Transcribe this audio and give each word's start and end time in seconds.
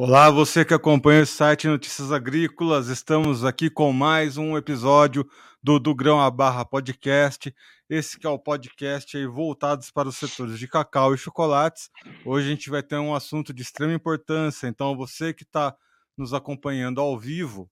Olá, 0.00 0.30
você 0.30 0.64
que 0.64 0.72
acompanha 0.72 1.24
o 1.24 1.26
site 1.26 1.66
Notícias 1.66 2.12
Agrícolas, 2.12 2.86
estamos 2.86 3.44
aqui 3.44 3.68
com 3.68 3.92
mais 3.92 4.36
um 4.36 4.56
episódio 4.56 5.28
do 5.60 5.80
Do 5.80 5.92
Grão 5.92 6.20
a 6.20 6.30
Barra 6.30 6.64
Podcast. 6.64 7.52
Esse 7.90 8.16
que 8.16 8.24
é 8.24 8.30
o 8.30 8.38
podcast 8.38 9.16
aí 9.16 9.26
voltados 9.26 9.90
para 9.90 10.08
os 10.08 10.16
setores 10.16 10.56
de 10.56 10.68
cacau 10.68 11.12
e 11.12 11.18
chocolates. 11.18 11.90
Hoje 12.24 12.46
a 12.46 12.50
gente 12.50 12.70
vai 12.70 12.80
ter 12.80 12.94
um 12.94 13.12
assunto 13.12 13.52
de 13.52 13.60
extrema 13.62 13.92
importância, 13.92 14.68
então 14.68 14.96
você 14.96 15.34
que 15.34 15.42
está 15.42 15.74
nos 16.16 16.32
acompanhando 16.32 17.00
ao 17.00 17.18
vivo, 17.18 17.68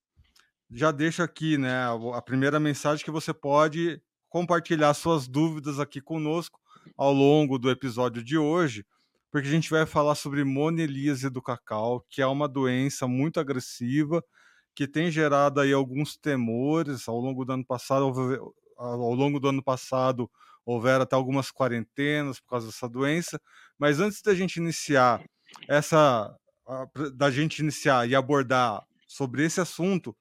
já 0.68 0.90
deixa 0.90 1.22
aqui 1.22 1.56
né, 1.56 1.86
a 2.12 2.20
primeira 2.20 2.58
mensagem 2.58 3.04
que 3.04 3.11
você 3.12 3.32
pode 3.32 4.02
compartilhar 4.29 4.93
suas 4.95 5.29
dúvidas 5.29 5.79
aqui 5.79 6.00
conosco 6.00 6.59
ao 6.96 7.12
longo 7.12 7.56
do 7.56 7.70
episódio 7.70 8.20
de 8.20 8.37
hoje 8.37 8.84
porque 9.36 9.48
a 9.48 9.52
gente 9.52 9.68
vai 9.68 9.84
falar 9.84 10.14
sobre 10.14 10.42
monelíase 10.45 11.28
do 11.28 11.42
cacau, 11.42 12.02
que 12.08 12.22
é 12.22 12.26
uma 12.26 12.48
doença 12.48 13.06
muito 13.06 13.38
agressiva, 13.38 14.24
que 14.74 14.88
tem 14.88 15.10
gerado 15.10 15.60
aí 15.60 15.74
alguns 15.74 16.16
temores 16.16 17.06
ao 17.06 17.20
longo 17.20 17.45
do 17.45 17.52
ano 17.52 17.66
passado, 17.66 18.54
ao 18.78 19.12
longo 19.12 19.38
do 19.38 19.50
ano 19.50 19.62
passado 19.62 20.30
houveram 20.64 21.02
até 21.02 21.14
algumas 21.14 21.50
quarentenas 21.50 22.40
por 22.40 22.48
causa 22.48 22.68
dessa 22.68 22.88
doença, 22.88 23.38
mas 23.78 24.00
antes 24.00 24.22
da 24.22 24.34
gente 24.34 24.56
iniciar 24.56 25.22
essa 25.68 26.34
da 27.14 27.30
gente 27.30 27.59
iniciar 27.59 28.09
e 28.09 28.14
abordar 28.14 28.87
sobre 29.06 29.45
esse 29.45 29.60
assunto, 29.60 30.16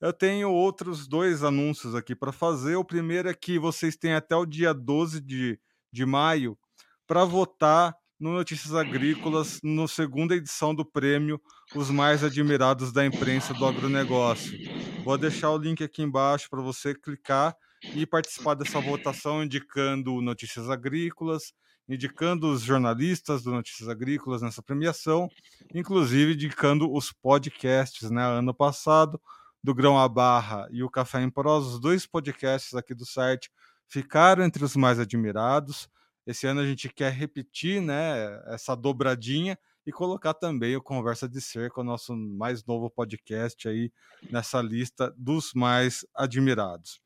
eu 0.00 0.10
tenho 0.10 0.50
outros 0.50 1.06
dois 1.06 1.44
anúncios 1.44 1.94
aqui 1.94 2.16
para 2.16 2.32
fazer. 2.32 2.76
O 2.76 2.84
primeiro 2.84 3.28
é 3.28 3.34
que 3.34 3.58
vocês 3.58 3.94
têm 3.94 4.14
até 4.14 4.34
o 4.34 4.46
dia 4.46 4.72
12 4.72 5.20
de, 5.20 5.60
de 5.92 6.06
maio 6.06 6.58
para 7.06 7.26
votar 7.26 7.94
no 8.18 8.32
Notícias 8.32 8.74
Agrícolas, 8.74 9.60
na 9.64 9.88
segunda 9.88 10.34
edição 10.34 10.74
do 10.74 10.84
prêmio 10.84 11.40
Os 11.74 11.90
Mais 11.90 12.22
Admirados 12.22 12.92
da 12.92 13.04
Imprensa 13.04 13.52
do 13.54 13.66
Agronegócio. 13.66 14.58
Vou 15.04 15.18
deixar 15.18 15.50
o 15.50 15.58
link 15.58 15.82
aqui 15.82 16.02
embaixo 16.02 16.48
para 16.48 16.62
você 16.62 16.94
clicar 16.94 17.56
e 17.94 18.06
participar 18.06 18.54
dessa 18.54 18.80
votação, 18.80 19.42
indicando 19.42 20.20
Notícias 20.22 20.70
Agrícolas, 20.70 21.52
indicando 21.88 22.50
os 22.50 22.62
jornalistas 22.62 23.42
do 23.42 23.50
Notícias 23.50 23.88
Agrícolas 23.88 24.42
nessa 24.42 24.62
premiação, 24.62 25.28
inclusive 25.74 26.34
indicando 26.34 26.90
os 26.92 27.12
podcasts, 27.12 28.10
né? 28.10 28.22
Ano 28.22 28.54
passado, 28.54 29.20
do 29.62 29.74
Grão 29.74 29.98
a 29.98 30.08
Barra 30.08 30.68
e 30.70 30.82
o 30.82 30.90
Café 30.90 31.22
em 31.22 31.30
Prosa, 31.30 31.68
os 31.68 31.80
dois 31.80 32.06
podcasts 32.06 32.74
aqui 32.74 32.94
do 32.94 33.06
site 33.06 33.50
ficaram 33.88 34.44
entre 34.44 34.64
os 34.64 34.76
mais 34.76 34.98
admirados. 34.98 35.88
Esse 36.26 36.46
ano 36.46 36.60
a 36.60 36.66
gente 36.66 36.88
quer 36.88 37.12
repetir 37.12 37.80
né, 37.80 38.40
essa 38.46 38.74
dobradinha 38.74 39.58
e 39.86 39.92
colocar 39.92 40.32
também 40.32 40.74
o 40.76 40.82
Conversa 40.82 41.28
de 41.28 41.40
Cerca, 41.40 41.80
o 41.80 41.84
nosso 41.84 42.16
mais 42.16 42.64
novo 42.64 42.88
podcast 42.88 43.68
aí 43.68 43.92
nessa 44.30 44.62
lista 44.62 45.14
dos 45.16 45.52
mais 45.52 46.06
admirados. 46.14 47.00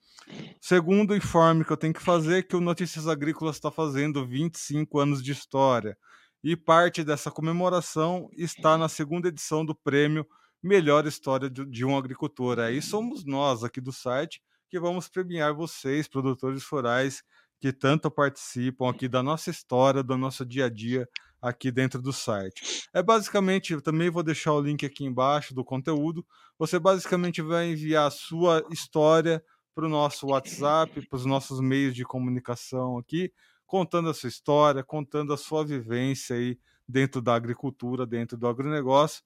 Segundo 0.61 1.17
informe 1.17 1.65
que 1.65 1.73
eu 1.73 1.77
tenho 1.77 1.95
que 1.95 2.03
fazer 2.03 2.39
é 2.39 2.43
que 2.43 2.57
o 2.57 2.61
Notícias 2.61 3.09
Agrícolas 3.09 3.57
está 3.57 3.71
fazendo 3.71 4.27
25 4.27 4.99
anos 4.99 5.23
de 5.23 5.33
história 5.33 5.97
e 6.43 6.57
parte 6.57 7.03
dessa 7.03 7.31
comemoração 7.31 8.29
está 8.33 8.79
na 8.79 8.89
segunda 8.89 9.29
edição 9.29 9.65
do 9.65 9.75
prêmio 9.75 10.27
Melhor 10.63 11.07
História 11.07 11.49
de 11.49 11.85
um 11.85 11.97
Agricultor. 11.97 12.59
Aí 12.61 12.83
somos 12.83 13.25
nós 13.25 13.65
aqui 13.65 13.81
do 13.81 13.93
site 13.93 14.41
que 14.69 14.79
vamos 14.79 15.09
premiar 15.09 15.55
vocês, 15.55 16.07
produtores 16.07 16.65
rurais, 16.65 17.23
que 17.61 17.73
tanto 17.73 18.11
participam 18.11 18.89
aqui 18.89 19.09
da 19.09 19.23
nossa 19.23 19.51
história, 19.51 20.03
do 20.03 20.17
nosso 20.17 20.45
dia 20.47 20.67
a 20.67 20.69
dia 20.69 21.09
aqui 21.41 21.71
dentro 21.71 22.01
do 22.01 22.13
site. 22.13 22.89
É 22.93 23.03
basicamente, 23.03 23.73
eu 23.73 23.81
também 23.81 24.11
vou 24.11 24.23
deixar 24.23 24.53
o 24.53 24.61
link 24.61 24.85
aqui 24.85 25.05
embaixo 25.05 25.55
do 25.55 25.65
conteúdo. 25.65 26.27
Você 26.59 26.79
basicamente 26.79 27.41
vai 27.43 27.71
enviar 27.71 28.09
a 28.09 28.11
sua 28.11 28.65
história 28.71 29.43
para 29.75 29.87
o 29.87 29.89
nosso 29.89 30.27
WhatsApp, 30.29 31.07
para 31.09 31.17
os 31.17 31.25
nossos 31.25 31.61
meios 31.61 31.95
de 31.95 32.05
comunicação 32.05 32.99
aqui, 32.99 33.33
contando 33.67 34.11
a 34.11 34.15
sua 34.15 34.29
história, 34.29 34.83
contando 34.83 35.33
a 35.33 35.37
sua 35.37 35.65
vivência 35.65 36.35
aí 36.35 36.59
dentro 36.89 37.21
da 37.21 37.35
agricultura, 37.35 38.07
dentro 38.07 38.37
do 38.37 38.49
agronegócio. 38.49 39.23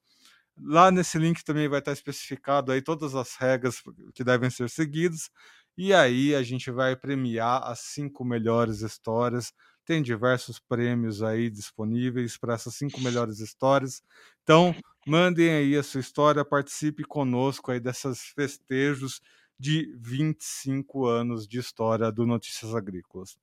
Lá 0.55 0.91
nesse 0.91 1.17
link 1.17 1.43
também 1.43 1.67
vai 1.67 1.79
estar 1.79 1.91
especificado 1.91 2.71
aí 2.71 2.81
todas 2.81 3.15
as 3.15 3.35
regras 3.35 3.81
que 4.13 4.23
devem 4.23 4.51
ser 4.51 4.69
seguidas 4.69 5.31
e 5.77 5.93
aí 5.93 6.35
a 6.35 6.43
gente 6.43 6.69
vai 6.71 6.95
premiar 6.95 7.63
as 7.63 7.79
cinco 7.79 8.23
melhores 8.23 8.81
histórias. 8.81 9.53
Tem 9.85 10.01
diversos 10.01 10.59
prêmios 10.59 11.21
aí 11.21 11.49
disponíveis 11.49 12.37
para 12.37 12.53
essas 12.53 12.75
cinco 12.75 13.01
melhores 13.01 13.39
histórias. 13.39 14.01
Então, 14.43 14.75
mandem 15.05 15.49
aí 15.49 15.75
a 15.75 15.83
sua 15.83 15.99
história, 15.99 16.45
participe 16.45 17.03
conosco 17.03 17.71
aí 17.71 17.79
desses 17.79 18.21
festejos 18.35 19.21
de 19.59 19.93
25 19.99 21.05
anos 21.05 21.47
de 21.47 21.59
história 21.59 22.11
do 22.11 22.25
Notícias 22.25 22.75
Agrícolas. 22.75 23.37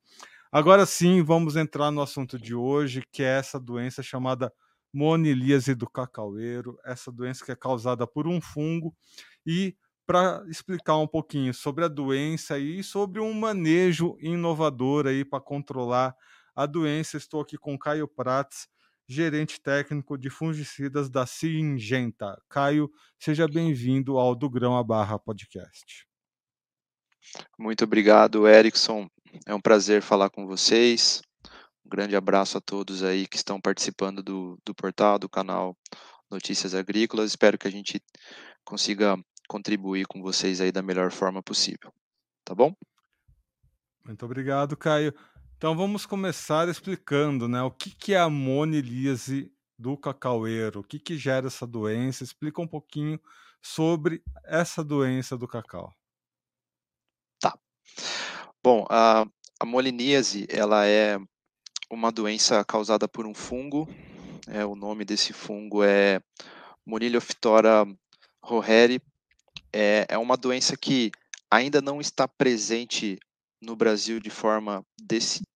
Agora 0.53 0.85
sim, 0.85 1.23
vamos 1.23 1.57
entrar 1.57 1.91
no 1.91 2.03
assunto 2.03 2.39
de 2.39 2.55
hoje, 2.55 3.03
que 3.13 3.23
é 3.23 3.39
essa 3.39 3.59
doença 3.59 4.03
chamada 4.03 4.53
monilíase 4.93 5.75
do 5.75 5.89
cacaueiro, 5.89 6.79
essa 6.85 7.13
doença 7.13 7.45
que 7.45 7.53
é 7.53 7.57
causada 7.57 8.07
por 8.07 8.27
um 8.27 8.41
fungo 8.41 8.95
e 9.47 9.77
para 10.11 10.45
explicar 10.49 10.97
um 10.97 11.07
pouquinho 11.07 11.55
sobre 11.55 11.85
a 11.85 11.89
doença 11.89 12.59
e 12.59 12.83
sobre 12.83 13.21
um 13.21 13.33
manejo 13.33 14.17
inovador 14.19 15.07
aí 15.07 15.25
para 15.25 15.41
controlar 15.41 16.17
a 16.53 16.67
doença. 16.67 17.17
Estou 17.17 17.41
aqui 17.41 17.57
com 17.57 17.79
Caio 17.79 18.09
Prats, 18.09 18.67
gerente 19.09 19.61
técnico 19.61 20.19
de 20.19 20.29
fungicidas 20.29 21.09
da 21.09 21.27
Singenta. 21.27 22.37
Caio, 22.49 22.91
seja 23.21 23.47
bem-vindo 23.47 24.19
ao 24.19 24.35
Do 24.35 24.51
Grão 24.51 24.77
a 24.77 24.83
Barra 24.83 25.17
podcast. 25.17 26.05
Muito 27.57 27.85
obrigado, 27.85 28.49
Erickson. 28.49 29.09
É 29.47 29.55
um 29.55 29.61
prazer 29.61 30.03
falar 30.03 30.29
com 30.29 30.45
vocês. 30.45 31.23
Um 31.87 31.89
grande 31.89 32.17
abraço 32.17 32.59
a 32.59 32.61
todos 32.61 33.05
aí 33.05 33.29
que 33.29 33.37
estão 33.37 33.61
participando 33.61 34.25
do, 34.25 34.59
do 34.67 34.75
portal, 34.75 35.21
do 35.21 35.29
canal 35.29 35.79
Notícias 36.29 36.75
Agrícolas. 36.75 37.31
Espero 37.31 37.57
que 37.57 37.69
a 37.69 37.71
gente 37.71 38.03
consiga 38.65 39.17
contribuir 39.51 40.07
com 40.07 40.23
vocês 40.23 40.61
aí 40.61 40.71
da 40.71 40.81
melhor 40.81 41.11
forma 41.11 41.43
possível. 41.43 41.93
Tá 42.45 42.55
bom? 42.55 42.73
Muito 44.05 44.25
obrigado, 44.25 44.77
Caio. 44.77 45.13
Então 45.57 45.77
vamos 45.77 46.07
começar 46.07 46.69
explicando, 46.69 47.49
né, 47.49 47.61
o 47.61 47.71
que, 47.73 47.91
que 47.91 48.15
é 48.15 48.21
a 48.21 48.31
monilíase 48.31 49.53
do 49.77 49.97
cacaueiro, 49.97 50.79
o 50.79 50.85
que, 50.85 51.01
que 51.01 51.19
gera 51.19 51.49
essa 51.49 51.67
doença, 51.67 52.23
explica 52.23 52.63
um 52.63 52.67
pouquinho 52.67 53.21
sobre 53.61 54.23
essa 54.45 54.85
doença 54.85 55.37
do 55.37 55.49
cacau. 55.49 55.93
Tá. 57.41 57.59
Bom, 58.63 58.87
a, 58.89 59.27
a 59.59 59.67
moliníase, 59.67 60.47
ela 60.49 60.87
é 60.87 61.19
uma 61.91 62.13
doença 62.13 62.65
causada 62.65 63.09
por 63.09 63.27
um 63.27 63.35
fungo, 63.35 63.89
é, 64.47 64.65
o 64.65 64.77
nome 64.77 65.05
desse 65.05 65.33
fungo 65.33 65.83
é 65.83 66.21
Moniliophytora 66.87 67.85
roheri 68.43 69.03
é, 69.73 70.07
é 70.09 70.19
uma 70.19 70.37
doença 70.37 70.77
que 70.77 71.11
ainda 71.51 71.81
não 71.81 72.01
está 72.01 72.29
presente 72.29 73.19
no 73.61 73.77
Brasil 73.77 74.21
de 74.21 74.31
forma 74.31 74.85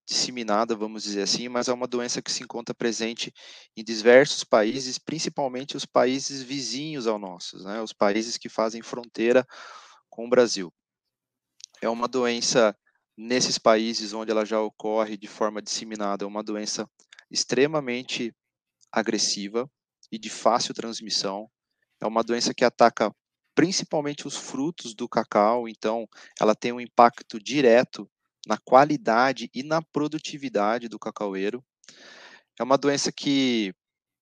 disseminada, 0.06 0.76
vamos 0.76 1.02
dizer 1.02 1.22
assim, 1.22 1.48
mas 1.48 1.68
é 1.68 1.72
uma 1.72 1.86
doença 1.86 2.20
que 2.20 2.30
se 2.30 2.42
encontra 2.42 2.74
presente 2.74 3.32
em 3.76 3.82
diversos 3.82 4.44
países, 4.44 4.98
principalmente 4.98 5.76
os 5.76 5.86
países 5.86 6.42
vizinhos 6.42 7.06
ao 7.06 7.18
nossos, 7.18 7.64
né, 7.64 7.80
os 7.80 7.92
países 7.92 8.36
que 8.36 8.48
fazem 8.48 8.82
fronteira 8.82 9.46
com 10.10 10.26
o 10.26 10.28
Brasil. 10.28 10.72
É 11.80 11.88
uma 11.88 12.06
doença 12.06 12.76
nesses 13.16 13.58
países 13.58 14.12
onde 14.12 14.30
ela 14.30 14.44
já 14.44 14.60
ocorre 14.60 15.16
de 15.16 15.28
forma 15.28 15.62
disseminada, 15.62 16.24
é 16.24 16.28
uma 16.28 16.42
doença 16.42 16.88
extremamente 17.30 18.34
agressiva 18.92 19.70
e 20.12 20.18
de 20.18 20.28
fácil 20.28 20.74
transmissão. 20.74 21.50
É 22.00 22.06
uma 22.06 22.22
doença 22.22 22.52
que 22.52 22.64
ataca 22.64 23.14
principalmente 23.54 24.26
os 24.26 24.36
frutos 24.36 24.94
do 24.94 25.08
cacau, 25.08 25.68
então 25.68 26.08
ela 26.40 26.54
tem 26.54 26.72
um 26.72 26.80
impacto 26.80 27.38
direto 27.38 28.08
na 28.46 28.58
qualidade 28.58 29.50
e 29.54 29.62
na 29.62 29.80
produtividade 29.80 30.88
do 30.88 30.98
cacaueiro. 30.98 31.64
É 32.58 32.62
uma 32.62 32.76
doença 32.76 33.10
que, 33.10 33.74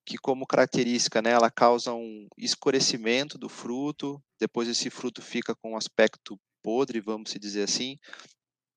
que 0.07 0.17
como 0.17 0.47
característica, 0.47 1.21
né, 1.21 1.31
ela 1.31 1.51
causa 1.51 1.93
um 1.93 2.29
escurecimento 2.39 3.37
do 3.37 3.49
fruto, 3.49 4.23
depois 4.39 4.69
esse 4.69 4.91
fruto 4.91 5.21
fica 5.21 5.55
com 5.55 5.73
um 5.73 5.77
aspecto 5.77 6.39
podre, 6.63 7.01
vamos 7.01 7.33
dizer 7.33 7.65
assim. 7.65 7.99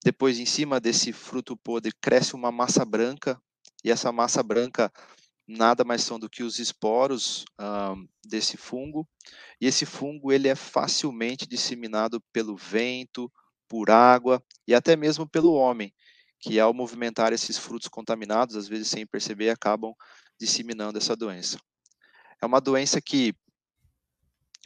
Depois, 0.04 0.40
em 0.40 0.46
cima 0.46 0.80
desse 0.80 1.14
fruto 1.14 1.56
podre, 1.58 1.92
cresce 2.02 2.36
uma 2.36 2.52
massa 2.52 2.84
branca, 2.84 3.40
e 3.84 3.92
essa 3.92 4.12
massa 4.12 4.42
branca 4.42 4.92
nada 5.48 5.84
mais 5.84 6.04
são 6.04 6.20
do 6.20 6.30
que 6.30 6.44
os 6.44 6.60
esporos 6.60 7.46
desse 8.26 8.58
fungo. 8.58 9.08
E 9.60 9.68
esse 9.68 9.86
fungo 9.86 10.32
ele 10.32 10.48
é 10.48 10.56
facilmente 10.56 11.48
disseminado 11.48 12.22
pelo 12.34 12.56
vento, 12.56 13.32
por 13.68 13.90
água 13.90 14.44
e 14.68 14.74
até 14.74 14.96
mesmo 14.96 15.28
pelo 15.28 15.54
homem, 15.54 15.94
que 16.40 16.60
ao 16.60 16.74
movimentar 16.74 17.34
esses 17.34 17.58
frutos 17.58 17.88
contaminados, 17.88 18.56
às 18.56 18.68
vezes 18.68 18.88
sem 18.88 19.06
perceber, 19.06 19.50
acabam 19.50 19.94
disseminando 20.40 20.98
essa 20.98 21.16
doença. 21.16 21.58
é 22.42 22.46
uma 22.46 22.60
doença 22.60 23.02
que 23.02 23.34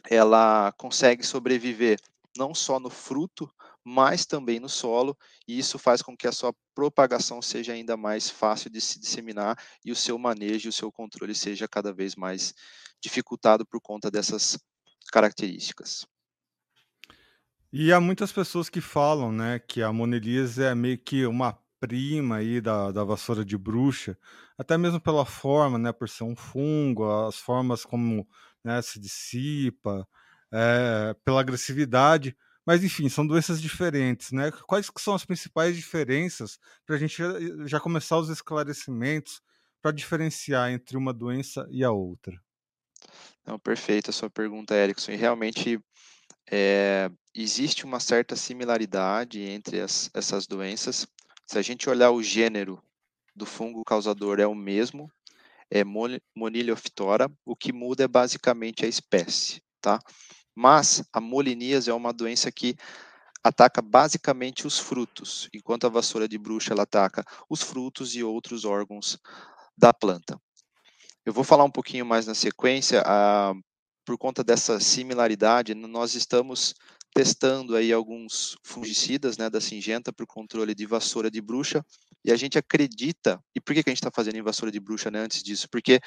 ela 0.08 0.72
consegue 0.72 1.22
sobreviver 1.22 1.98
não 2.36 2.54
só 2.54 2.80
no 2.80 2.90
fruto, 2.90 3.50
mas 3.84 4.26
também 4.26 4.60
no 4.60 4.68
solo, 4.68 5.16
e 5.48 5.58
isso 5.58 5.78
faz 5.78 6.02
com 6.02 6.16
que 6.16 6.26
a 6.26 6.32
sua 6.32 6.54
propagação 6.74 7.40
seja 7.42 7.72
ainda 7.72 7.96
mais 7.96 8.30
fácil 8.30 8.70
de 8.70 8.80
se 8.80 9.00
disseminar 9.00 9.56
e 9.84 9.90
o 9.92 9.96
seu 9.96 10.18
manejo, 10.18 10.68
o 10.68 10.72
seu 10.72 10.92
controle 10.92 11.34
seja 11.34 11.68
cada 11.68 11.92
vez 11.92 12.14
mais 12.16 12.54
dificultado 13.02 13.66
por 13.66 13.80
conta 13.80 14.10
dessas 14.10 14.58
características. 15.12 16.06
E 17.72 17.92
há 17.92 18.00
muitas 18.00 18.32
pessoas 18.32 18.68
que 18.68 18.80
falam, 18.80 19.30
né, 19.32 19.58
que 19.60 19.82
a 19.82 19.92
monelise 19.92 20.62
é 20.62 20.74
meio 20.74 20.98
que 20.98 21.24
uma 21.24 21.56
prima 21.78 22.36
aí 22.36 22.60
da, 22.60 22.90
da 22.90 23.04
vassoura 23.04 23.44
de 23.44 23.56
bruxa, 23.56 24.18
até 24.58 24.76
mesmo 24.76 25.00
pela 25.00 25.24
forma, 25.24 25.78
né, 25.78 25.92
por 25.92 26.08
ser 26.08 26.24
um 26.24 26.34
fungo, 26.36 27.08
as 27.26 27.36
formas 27.36 27.84
como 27.84 28.26
né, 28.64 28.82
se 28.82 29.00
dissipa, 29.00 30.06
é, 30.52 31.14
pela 31.24 31.40
agressividade. 31.40 32.36
Mas, 32.66 32.84
enfim, 32.84 33.08
são 33.08 33.26
doenças 33.26 33.60
diferentes, 33.60 34.32
né? 34.32 34.50
Quais 34.66 34.90
que 34.90 35.00
são 35.00 35.14
as 35.14 35.24
principais 35.24 35.74
diferenças 35.76 36.58
para 36.84 36.96
a 36.96 36.98
gente 36.98 37.16
já, 37.16 37.32
já 37.66 37.80
começar 37.80 38.18
os 38.18 38.28
esclarecimentos 38.28 39.40
para 39.80 39.92
diferenciar 39.92 40.70
entre 40.70 40.96
uma 40.96 41.12
doença 41.12 41.66
e 41.70 41.82
a 41.82 41.90
outra? 41.90 42.38
Não, 43.46 43.58
perfeita 43.58 44.10
a 44.10 44.12
sua 44.12 44.28
pergunta, 44.28 44.74
Erickson. 44.74 45.12
E 45.12 45.16
realmente 45.16 45.80
é, 46.50 47.10
existe 47.34 47.84
uma 47.84 47.98
certa 47.98 48.36
similaridade 48.36 49.40
entre 49.40 49.80
as, 49.80 50.10
essas 50.12 50.46
doenças. 50.46 51.06
Se 51.46 51.58
a 51.58 51.62
gente 51.62 51.88
olhar 51.88 52.10
o 52.10 52.22
gênero 52.22 52.82
do 53.34 53.46
fungo 53.46 53.84
causador 53.84 54.38
é 54.38 54.46
o 54.46 54.54
mesmo, 54.54 55.10
é 55.70 55.82
Moniliophytora, 56.34 57.30
o 57.44 57.54
que 57.54 57.72
muda 57.72 58.04
é 58.04 58.08
basicamente 58.08 58.84
a 58.84 58.88
espécie, 58.88 59.62
tá? 59.80 59.98
Mas 60.54 61.02
a 61.12 61.20
moliníase 61.20 61.90
é 61.90 61.94
uma 61.94 62.12
doença 62.12 62.50
que 62.50 62.76
ataca 63.42 63.80
basicamente 63.80 64.66
os 64.66 64.78
frutos, 64.78 65.48
enquanto 65.54 65.86
a 65.86 65.90
vassoura 65.90 66.28
de 66.28 66.36
bruxa 66.36 66.72
ela 66.72 66.82
ataca 66.82 67.24
os 67.48 67.62
frutos 67.62 68.14
e 68.14 68.22
outros 68.22 68.64
órgãos 68.64 69.18
da 69.76 69.94
planta. 69.94 70.38
Eu 71.24 71.32
vou 71.32 71.44
falar 71.44 71.64
um 71.64 71.70
pouquinho 71.70 72.04
mais 72.04 72.26
na 72.26 72.34
sequência, 72.34 73.02
ah, 73.06 73.54
por 74.04 74.18
conta 74.18 74.42
dessa 74.44 74.80
similaridade, 74.80 75.74
nós 75.74 76.14
estamos 76.14 76.74
testando 77.14 77.76
aí 77.76 77.92
alguns 77.92 78.56
fungicidas 78.62 79.36
né, 79.36 79.50
da 79.50 79.60
Singenta 79.60 80.12
para 80.12 80.24
o 80.24 80.26
controle 80.26 80.74
de 80.74 80.86
vassoura 80.86 81.30
de 81.30 81.40
bruxa, 81.40 81.84
e 82.24 82.30
a 82.30 82.36
gente 82.36 82.58
acredita, 82.58 83.42
e 83.54 83.60
por 83.60 83.74
que, 83.74 83.82
que 83.82 83.90
a 83.90 83.92
gente 83.92 83.98
está 83.98 84.10
fazendo 84.10 84.36
em 84.36 84.42
vassoura 84.42 84.70
de 84.70 84.78
bruxa 84.78 85.10
né, 85.10 85.20
antes 85.20 85.42
disso? 85.42 85.68
Porque 85.70 86.00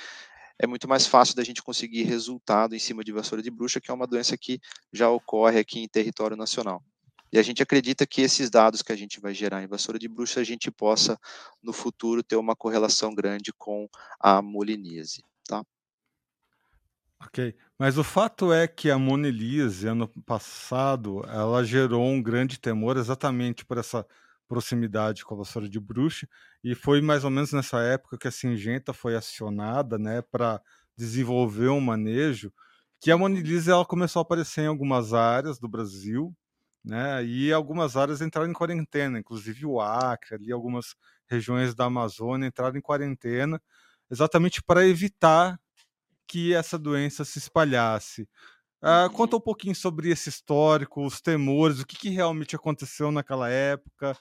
é 0.60 0.68
muito 0.68 0.88
mais 0.88 1.08
fácil 1.08 1.36
da 1.36 1.44
gente 1.44 1.62
conseguir 1.62 2.04
resultado 2.04 2.76
em 2.76 2.80
cima 2.80 3.04
de 3.04 3.12
vassoura 3.12 3.42
de 3.42 3.52
bruxa, 3.52 3.82
que 3.82 3.90
é 3.90 3.94
uma 3.94 4.08
doença 4.08 4.38
que 4.38 4.60
já 4.92 5.10
ocorre 5.10 5.60
aqui 5.60 5.80
em 5.80 5.88
território 5.88 6.38
nacional. 6.38 6.84
E 7.32 7.40
a 7.40 7.42
gente 7.42 7.64
acredita 7.64 8.06
que 8.06 8.22
esses 8.22 8.50
dados 8.50 8.84
que 8.84 8.92
a 8.92 8.96
gente 8.96 9.20
vai 9.20 9.34
gerar 9.34 9.64
em 9.64 9.68
vassoura 9.68 9.98
de 9.98 10.08
bruxa, 10.08 10.40
a 10.40 10.44
gente 10.44 10.70
possa, 10.70 11.20
no 11.64 11.74
futuro, 11.74 12.22
ter 12.22 12.36
uma 12.36 12.56
correlação 12.56 13.14
grande 13.16 13.52
com 13.58 13.90
a 14.20 14.40
moliníase, 14.40 15.24
tá? 15.48 15.66
Ok, 17.20 17.56
mas 17.80 17.98
o 17.98 18.04
fato 18.04 18.54
é 18.54 18.68
que 18.68 18.92
a 18.92 19.00
monelise, 19.00 19.88
ano 19.88 20.08
passado, 20.26 21.24
ela 21.28 21.64
gerou 21.64 22.06
um 22.06 22.22
grande 22.22 22.60
temor 22.60 22.98
exatamente 22.98 23.66
por 23.66 23.78
essa 23.78 24.06
proximidade 24.54 25.26
com 25.26 25.34
a 25.34 25.38
vassoura 25.40 25.68
de 25.68 25.80
bruxa, 25.80 26.28
e 26.64 26.76
foi 26.76 27.02
mais 27.02 27.24
ou 27.24 27.32
menos 27.32 27.52
nessa 27.52 27.82
época 27.82 28.20
que 28.20 28.28
a 28.28 28.32
Singenta 28.32 28.94
foi 28.94 29.16
acionada, 29.16 29.98
né, 29.98 30.22
para 30.22 30.62
desenvolver 30.96 31.70
um 31.70 31.82
manejo, 31.82 32.54
que 33.02 33.10
a 33.10 33.18
monilise 33.18 33.72
ela 33.72 33.84
começou 33.84 34.20
a 34.20 34.24
aparecer 34.24 34.62
em 34.62 34.68
algumas 34.68 35.12
áreas 35.12 35.58
do 35.58 35.68
Brasil, 35.68 36.36
né, 36.86 37.26
e 37.26 37.52
algumas 37.52 37.98
áreas 37.98 38.22
entraram 38.22 38.48
em 38.48 38.54
quarentena, 38.54 39.18
inclusive 39.18 39.66
o 39.66 39.82
Acre, 39.82 40.36
ali 40.36 40.52
algumas 40.52 40.94
regiões 41.28 41.74
da 41.74 41.86
Amazônia 41.86 42.46
entraram 42.46 42.78
em 42.78 42.82
quarentena, 42.82 43.60
exatamente 44.12 44.62
para 44.62 44.86
evitar 44.86 45.60
que 46.28 46.54
essa 46.54 46.78
doença 46.78 47.26
se 47.26 47.40
espalhasse. 47.40 48.30
Uh, 48.84 49.10
conta 49.14 49.38
um 49.38 49.42
pouquinho 49.42 49.74
sobre 49.74 50.12
esse 50.12 50.30
histórico, 50.30 51.04
os 51.04 51.22
temores, 51.22 51.80
o 51.80 51.88
que, 51.88 51.98
que 51.98 52.10
realmente 52.10 52.56
aconteceu 52.56 53.12
naquela 53.12 53.50
época, 53.50 54.16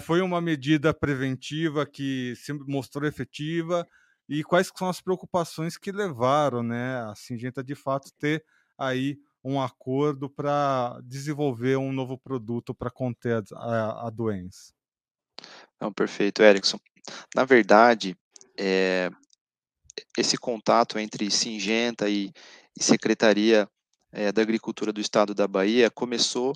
foi 0.00 0.20
uma 0.20 0.40
medida 0.40 0.94
preventiva 0.94 1.84
que 1.84 2.34
se 2.36 2.52
mostrou 2.52 3.06
efetiva 3.06 3.86
e 4.28 4.44
quais 4.44 4.70
são 4.76 4.88
as 4.88 5.00
preocupações 5.00 5.76
que 5.76 5.90
levaram 5.90 6.62
né, 6.62 7.02
a 7.02 7.14
Singenta 7.14 7.62
de 7.62 7.74
fato 7.74 8.10
ter 8.18 8.44
aí 8.78 9.18
um 9.44 9.60
acordo 9.60 10.30
para 10.30 11.00
desenvolver 11.02 11.76
um 11.76 11.92
novo 11.92 12.16
produto 12.16 12.72
para 12.74 12.90
conter 12.90 13.42
a, 13.52 13.56
a, 13.56 14.06
a, 14.06 14.10
doença. 14.10 14.72
Não, 15.80 15.92
perfeito, 15.92 16.42
Erickson. 16.42 16.78
Na 17.34 17.44
verdade, 17.44 18.16
é, 18.56 19.10
esse 20.16 20.38
contato 20.38 20.98
entre 20.98 21.28
Singenta 21.30 22.08
e, 22.08 22.32
e 22.78 22.82
Secretaria 22.82 23.68
é, 24.12 24.30
da 24.30 24.42
Agricultura 24.42 24.92
do 24.92 25.00
Estado 25.00 25.34
da 25.34 25.48
Bahia 25.48 25.90
começou 25.90 26.54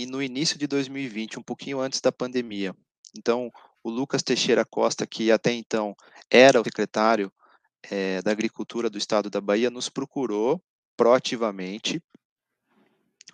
e 0.00 0.06
no 0.06 0.22
início 0.22 0.58
de 0.58 0.66
2020, 0.66 1.38
um 1.38 1.42
pouquinho 1.42 1.78
antes 1.78 2.00
da 2.00 2.10
pandemia. 2.10 2.74
Então, 3.16 3.50
o 3.84 3.90
Lucas 3.90 4.22
Teixeira 4.22 4.64
Costa, 4.64 5.06
que 5.06 5.30
até 5.30 5.52
então 5.52 5.94
era 6.30 6.58
o 6.58 6.64
secretário 6.64 7.30
é, 7.90 8.22
da 8.22 8.30
Agricultura 8.30 8.88
do 8.88 8.96
Estado 8.96 9.28
da 9.28 9.42
Bahia, 9.42 9.68
nos 9.68 9.90
procurou 9.90 10.62
proativamente, 10.96 12.02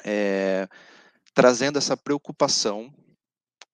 é, 0.05 0.69
trazendo 1.33 1.79
essa 1.79 1.97
preocupação 1.97 2.93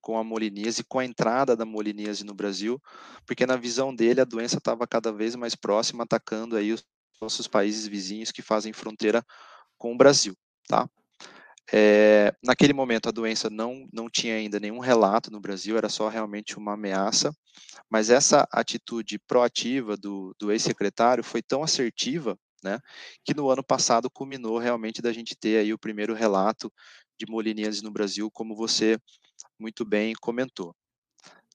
com 0.03 0.19
a 0.19 0.25
moliníase, 0.25 0.85
com 0.85 0.99
a 0.99 1.05
entrada 1.05 1.57
da 1.57 1.65
moliníase 1.65 2.25
no 2.25 2.35
Brasil, 2.35 2.79
porque 3.25 3.47
na 3.47 3.57
visão 3.57 3.95
dele 3.95 4.21
a 4.21 4.25
doença 4.25 4.59
estava 4.59 4.87
cada 4.87 5.11
vez 5.11 5.35
mais 5.35 5.55
próxima, 5.55 6.05
atacando 6.05 6.57
aí 6.57 6.73
os 6.73 6.85
nossos 7.23 7.49
países 7.49 7.87
vizinhos 7.87 8.33
que 8.33 8.43
fazem 8.43 8.73
fronteira 8.73 9.25
com 9.79 9.95
o 9.95 9.97
Brasil, 9.97 10.37
tá? 10.69 10.87
É, 11.71 12.35
naquele 12.43 12.73
momento, 12.73 13.09
a 13.09 13.13
doença 13.13 13.49
não, 13.49 13.87
não 13.93 14.09
tinha 14.09 14.35
ainda 14.35 14.59
nenhum 14.59 14.79
relato 14.79 15.31
no 15.31 15.41
Brasil, 15.41 15.77
era 15.77 15.89
só 15.89 16.09
realmente 16.09 16.59
uma 16.59 16.75
ameaça, 16.75 17.35
mas 17.91 18.11
essa 18.11 18.47
atitude 18.51 19.19
proativa 19.19 19.97
do, 19.97 20.35
do 20.39 20.51
ex-secretário 20.51 21.23
foi 21.23 21.43
tão 21.43 21.63
assertiva, 21.63 22.37
né, 22.63 22.79
que 23.25 23.35
no 23.35 23.51
ano 23.51 23.63
passado 23.63 24.11
culminou 24.11 24.59
realmente 24.59 25.03
da 25.03 25.13
gente 25.13 25.37
ter 25.37 25.59
aí 25.59 25.73
o 25.73 25.79
primeiro 25.79 26.15
relato 26.15 26.73
de 27.19 27.27
moliníase 27.29 27.83
no 27.83 27.91
Brasil, 27.91 28.31
como 28.31 28.57
você 28.57 28.99
muito 29.59 29.85
bem 29.85 30.15
comentou. 30.21 30.75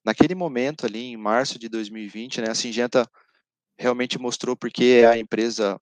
Naquele 0.04 0.34
momento 0.34 0.86
ali, 0.86 1.00
em 1.00 1.16
março 1.16 1.58
de 1.58 1.68
2020, 1.68 2.40
né, 2.40 2.50
a 2.50 2.54
Singenta 2.54 3.08
realmente 3.78 4.18
mostrou 4.18 4.56
porque 4.56 5.00
é 5.02 5.06
a 5.06 5.18
empresa 5.18 5.80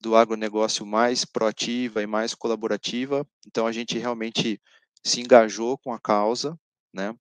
do 0.00 0.16
agronegócio 0.16 0.86
mais 0.86 1.24
proativa 1.24 2.02
e 2.02 2.06
mais 2.06 2.34
colaborativa. 2.34 3.26
Então 3.46 3.66
a 3.66 3.72
gente 3.72 3.98
realmente 3.98 4.60
se 5.04 5.20
engajou 5.20 5.76
com 5.78 5.92
a 5.92 5.98
causa, 5.98 6.58
né? 6.92 7.14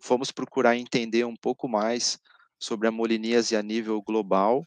Fomos 0.00 0.30
procurar 0.30 0.76
entender 0.76 1.24
um 1.24 1.36
pouco 1.36 1.68
mais 1.68 2.18
sobre 2.58 2.88
a 2.88 2.90
moliníase 2.90 3.56
a 3.56 3.62
nível 3.62 4.00
global 4.02 4.66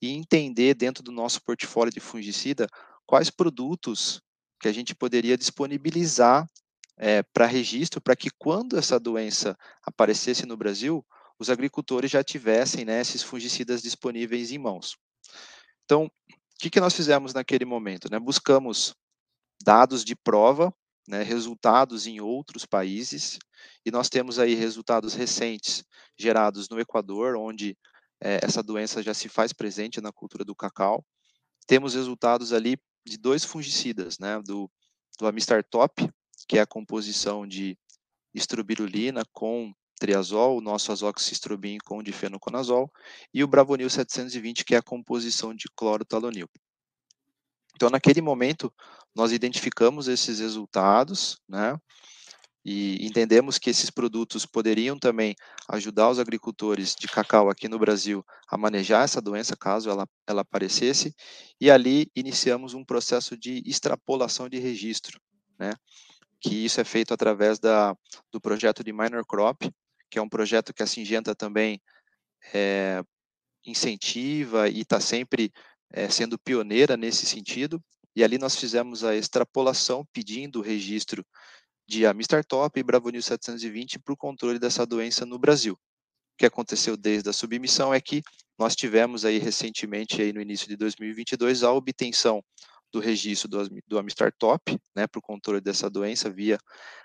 e 0.00 0.10
entender 0.10 0.74
dentro 0.74 1.02
do 1.02 1.12
nosso 1.12 1.42
portfólio 1.42 1.92
de 1.92 2.00
fungicida 2.00 2.66
quais 3.06 3.28
produtos 3.30 4.22
que 4.60 4.68
a 4.68 4.72
gente 4.72 4.94
poderia 4.94 5.36
disponibilizar 5.36 6.48
é, 6.96 7.22
para 7.22 7.46
registro, 7.46 8.00
para 8.00 8.14
que 8.14 8.30
quando 8.38 8.76
essa 8.76 9.00
doença 9.00 9.56
aparecesse 9.82 10.44
no 10.46 10.56
Brasil, 10.56 11.04
os 11.38 11.48
agricultores 11.48 12.10
já 12.10 12.22
tivessem 12.22 12.84
né, 12.84 13.00
esses 13.00 13.22
fungicidas 13.22 13.82
disponíveis 13.82 14.52
em 14.52 14.58
mãos. 14.58 14.96
Então, 15.84 16.10
que, 16.60 16.70
que 16.70 16.80
nós 16.80 16.94
fizemos 16.94 17.32
naquele 17.32 17.64
momento? 17.64 18.10
Né? 18.10 18.18
Buscamos 18.18 18.94
dados 19.62 20.04
de 20.04 20.14
prova, 20.14 20.72
né, 21.08 21.22
resultados 21.22 22.06
em 22.06 22.20
outros 22.20 22.64
países, 22.64 23.38
e 23.84 23.90
nós 23.90 24.08
temos 24.08 24.38
aí 24.38 24.54
resultados 24.54 25.14
recentes 25.14 25.84
gerados 26.18 26.68
no 26.68 26.78
Equador, 26.78 27.36
onde 27.36 27.76
é, 28.22 28.40
essa 28.42 28.62
doença 28.62 29.02
já 29.02 29.14
se 29.14 29.28
faz 29.28 29.52
presente 29.52 30.00
na 30.00 30.12
cultura 30.12 30.44
do 30.44 30.54
cacau. 30.54 31.04
Temos 31.66 31.94
resultados 31.94 32.52
ali 32.52 32.76
de 33.06 33.16
dois 33.16 33.44
fungicidas, 33.44 34.18
né, 34.18 34.40
do, 34.44 34.70
do 35.18 35.26
Amistar 35.26 35.64
Top, 35.64 36.08
que 36.46 36.58
é 36.58 36.60
a 36.60 36.66
composição 36.66 37.46
de 37.46 37.76
estrobirulina 38.34 39.22
com 39.32 39.72
triazol, 40.00 40.56
o 40.56 40.60
nosso 40.62 40.90
azoxystrobin 40.90 41.76
com 41.84 42.02
difenoconazol, 42.02 42.90
e 43.32 43.44
o 43.44 43.46
Bravonil 43.46 43.90
720, 43.90 44.64
que 44.64 44.74
é 44.74 44.78
a 44.78 44.82
composição 44.82 45.54
de 45.54 45.66
clorotalonil. 45.76 46.48
Então, 47.76 47.90
naquele 47.90 48.20
momento, 48.20 48.72
nós 49.14 49.30
identificamos 49.30 50.08
esses 50.08 50.40
resultados, 50.40 51.38
né, 51.48 51.78
E 52.62 53.06
entendemos 53.06 53.58
que 53.58 53.70
esses 53.70 53.90
produtos 53.90 54.44
poderiam 54.44 54.98
também 54.98 55.34
ajudar 55.66 56.10
os 56.10 56.18
agricultores 56.18 56.94
de 56.94 57.08
cacau 57.08 57.48
aqui 57.48 57.68
no 57.68 57.78
Brasil 57.78 58.22
a 58.46 58.58
manejar 58.58 59.04
essa 59.04 59.20
doença 59.20 59.56
caso 59.56 59.88
ela, 59.88 60.06
ela 60.26 60.42
aparecesse, 60.42 61.14
e 61.58 61.70
ali 61.70 62.10
iniciamos 62.14 62.74
um 62.74 62.84
processo 62.84 63.34
de 63.34 63.62
extrapolação 63.64 64.46
de 64.46 64.58
registro, 64.58 65.18
né? 65.58 65.72
que 66.40 66.64
isso 66.64 66.80
é 66.80 66.84
feito 66.84 67.14
através 67.14 67.58
da, 67.58 67.94
do 68.32 68.40
projeto 68.40 68.82
de 68.82 68.92
Minor 68.92 69.24
Crop, 69.26 69.70
que 70.10 70.18
é 70.18 70.22
um 70.22 70.28
projeto 70.28 70.74
que 70.74 70.82
a 70.82 70.86
Singenta 70.86 71.34
também 71.34 71.80
é, 72.52 73.02
incentiva 73.64 74.68
e 74.68 74.80
está 74.80 75.00
sempre 75.00 75.52
é, 75.92 76.08
sendo 76.08 76.38
pioneira 76.38 76.96
nesse 76.96 77.26
sentido. 77.26 77.82
E 78.14 78.24
ali 78.24 78.38
nós 78.38 78.56
fizemos 78.56 79.04
a 79.04 79.14
extrapolação 79.14 80.04
pedindo 80.12 80.58
o 80.58 80.62
registro 80.62 81.24
de 81.88 82.06
Amistar 82.06 82.44
Top 82.44 82.78
e 82.78 82.82
Bravonil 82.82 83.22
720 83.22 83.98
para 83.98 84.12
o 84.12 84.16
controle 84.16 84.58
dessa 84.58 84.84
doença 84.84 85.24
no 85.24 85.38
Brasil. 85.38 85.74
O 85.74 85.78
que 86.38 86.46
aconteceu 86.46 86.96
desde 86.96 87.28
a 87.28 87.32
submissão 87.32 87.92
é 87.92 88.00
que 88.00 88.22
nós 88.58 88.74
tivemos 88.74 89.24
aí 89.24 89.38
recentemente, 89.38 90.20
aí 90.20 90.32
no 90.32 90.40
início 90.40 90.68
de 90.68 90.76
2022, 90.76 91.62
a 91.62 91.72
obtenção 91.72 92.42
do 92.92 93.00
registro 93.00 93.48
do, 93.48 93.68
do 93.86 93.98
Amistar 93.98 94.32
Top, 94.38 94.76
né, 94.94 95.06
para 95.06 95.18
o 95.18 95.22
controle 95.22 95.60
dessa 95.60 95.88
doença 95.88 96.30
via 96.30 96.58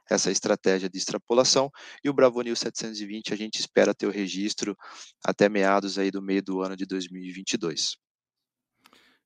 essa 0.10 0.32
estratégia 0.32 0.90
de 0.90 0.98
extrapolação, 0.98 1.70
e 2.04 2.10
o 2.10 2.14
Bravonil 2.14 2.56
720 2.56 3.34
a 3.34 3.38
gente 3.38 3.60
espera 3.60 3.94
ter 3.94 4.08
o 4.08 4.12
registro 4.12 4.76
até 5.24 5.50
meados 5.50 5.98
aí 5.98 6.12
do 6.12 6.22
meio 6.22 6.44
do 6.44 6.62
ano 6.62 6.76
de 6.76 6.86
2022. 6.86 7.98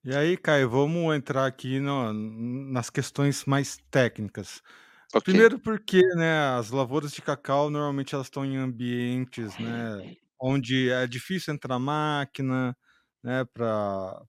E 0.03 0.15
aí, 0.15 0.37
Caio, 0.37 0.69
vamos 0.69 1.13
entrar 1.13 1.45
aqui 1.45 1.79
no, 1.79 2.13
nas 2.13 2.89
questões 2.89 3.43
mais 3.43 3.77
técnicas. 3.91 4.61
Okay. 5.09 5.33
Primeiro 5.33 5.59
porque, 5.59 6.01
né, 6.15 6.55
as 6.57 6.69
lavouras 6.69 7.11
de 7.11 7.21
cacau 7.21 7.69
normalmente 7.69 8.15
elas 8.15 8.27
estão 8.27 8.45
em 8.45 8.57
ambientes, 8.57 9.57
né, 9.57 10.15
onde 10.39 10.89
é 10.89 11.05
difícil 11.05 11.53
entrar 11.53 11.79
máquina, 11.79 12.77
né, 13.23 13.43
para 13.53 14.21